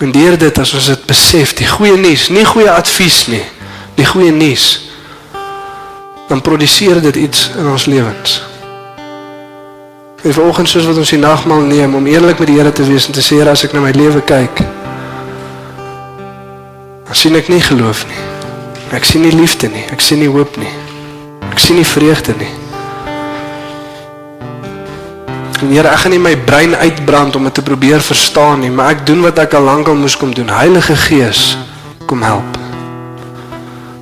[0.02, 3.44] En deur dit as ons dit besef, die goeie nuus, nie goeie advies nie,
[3.94, 4.64] die goeie nuus,
[6.32, 8.40] dan produseer dit iets in ons lewens.
[10.24, 13.06] En vanoggend soos wat ons die nagmaal neem om eerlik met die Here te wees
[13.06, 14.64] en te sê as ek na my lewe kyk,
[17.06, 18.26] dan sien ek nie geloof nie.
[18.98, 20.74] Ek sien nie liefde nie, ek sien nie hoop nie.
[21.54, 22.63] Ek sien nie vreugde nie.
[25.72, 29.06] Here, ek gaan nie my brein uitbrand om dit te probeer verstaan nie, maar ek
[29.08, 30.50] doen wat ek al lank al moes kom doen.
[30.52, 31.54] Heilige Gees,
[32.10, 32.58] kom help.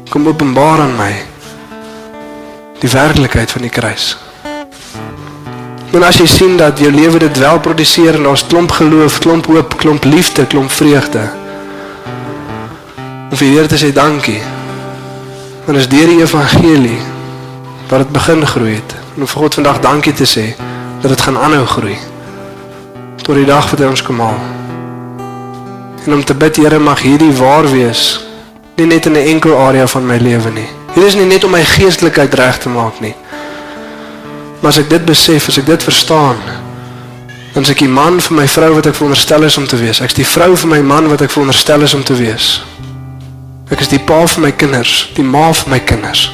[0.09, 1.11] Kom openbaar aan my
[2.81, 4.15] die werklikheid van die kruis.
[5.93, 9.51] En as jy sien dat jou lewe dit wel produseer en daar's klomp geloof, klomp
[9.51, 11.27] hoop, klomp liefde, klomp vreugde.
[13.29, 14.39] Om vir die Here te sê dankie.
[15.67, 16.99] Want is deur die evangelie
[17.91, 18.97] wat dit begin groei het.
[19.13, 20.49] En vir God vandag dankie te sê
[21.01, 21.97] dat dit gaan aanhou groei
[23.21, 24.37] tot die dag wat hy ons kom haal.
[26.05, 28.19] En om te bid Here mag hierdie waar wees
[28.77, 30.69] nie net in 'n enkel area van my lewe nie.
[30.93, 33.15] Hier is nie net om my geestelikheid reg te maak nie.
[34.59, 36.37] Maar as ek dit besef, as ek dit verstaan,
[37.53, 40.01] dan is ek die man vir my vrou wat ek veronderstel is om te wees.
[40.01, 42.63] Ek's die vrou vir my man wat ek veronderstel is om te wees.
[43.71, 46.31] Ek is die pa vir my kinders, die ma vir my kinders.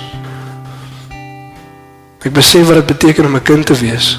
[2.26, 4.18] Ek besef wat dit beteken om 'n kind te wees.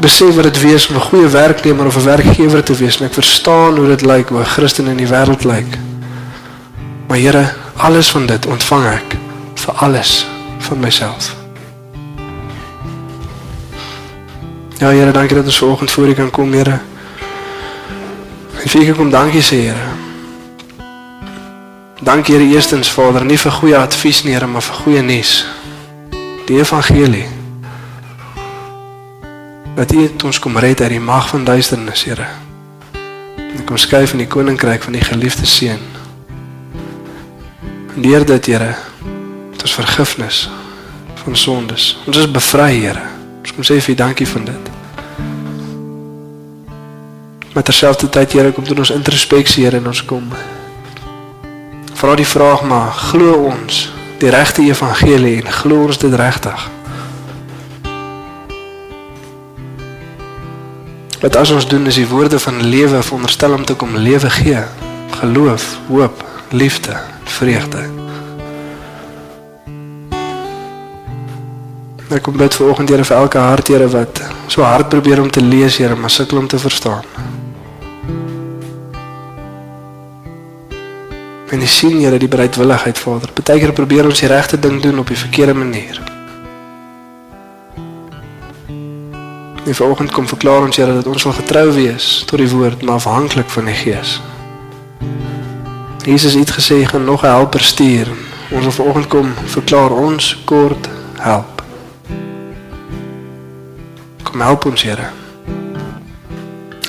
[0.00, 3.12] Besef wat dit wees om 'n goeie werknemer of 'n werkgewer te wees en ek
[3.12, 5.78] verstaan hoe dit lyk hoe 'n Christen in die wêreld lyk.
[7.08, 9.16] Maar Here, alles van dit ontvang ek
[9.54, 10.26] vir alles
[10.58, 11.34] van myself.
[14.78, 16.78] Ja Here, dankie dat ons vanoggend voor U kan kom, Here.
[18.62, 19.86] En vir U kom dankie sê, Here.
[22.00, 25.46] Dankie Here eerstens Vader, nie vir goeie advies nie, Here, maar vir goeie nuus.
[26.46, 27.33] Die evangelie.
[29.74, 32.26] Dat U ons kom red uit die mag van duisternis, Here.
[33.36, 35.82] En kom skuif in die koninkryk van die geliefde seun.
[37.94, 38.74] Deur dit, Here,
[39.52, 40.50] het ons vergifnis
[41.24, 41.98] van sondes.
[42.06, 43.02] Ons is bevry, Here.
[43.40, 44.70] Ons kom sê vir U dankie van dit.
[47.54, 50.30] Maar terselfdertyd Here kom doen ons introspeksie Here en ons kom
[51.94, 53.84] vra die vraag maar glo ons
[54.18, 56.73] die regte evangelie en glo ons dit regtig?
[61.24, 64.58] Wat as ons doen is die woorde van lewe veronderstel om te kom lewe gee,
[65.10, 67.80] geloof, hoop, liefde, vreugde.
[72.12, 74.20] Ek kom bid vir oggend Here vir elke hart Here wat
[74.52, 77.08] so hard probeer om te lees Here, maar sukkel om te verstaan.
[81.48, 83.32] En jy sien Here die bereidwilligheid Vader.
[83.32, 86.13] Partykeer probeer ons die regte ding doen op die verkeerde manier.
[89.64, 92.94] En vanoggend kom verklaar ons Here dat ons wil getrou wees tot die woord, maar
[92.94, 94.20] afhanklik van die Gees.
[96.04, 98.08] Jesus het gesê gaan nog 'n helper stuur.
[98.50, 101.62] Ons wil vanoggend kom verklaar ons kort help.
[104.22, 105.08] Kom help ons Here.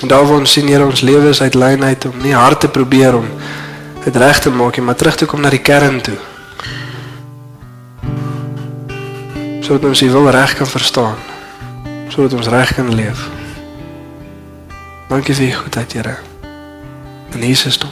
[0.02, 2.68] En daar waar ons sien Here ons lewe is uit lynheid om nie hard te
[2.68, 3.26] probeer om
[4.04, 6.18] dit reg te maak nie, maar terug te kom na die kern toe.
[9.60, 11.35] Sodat ons die wil reg kan verstaan.
[12.08, 13.28] Sodat ons reg kan leef.
[15.08, 16.16] Dankie vir u goedheid, Here.
[17.32, 17.84] In Jesus naam.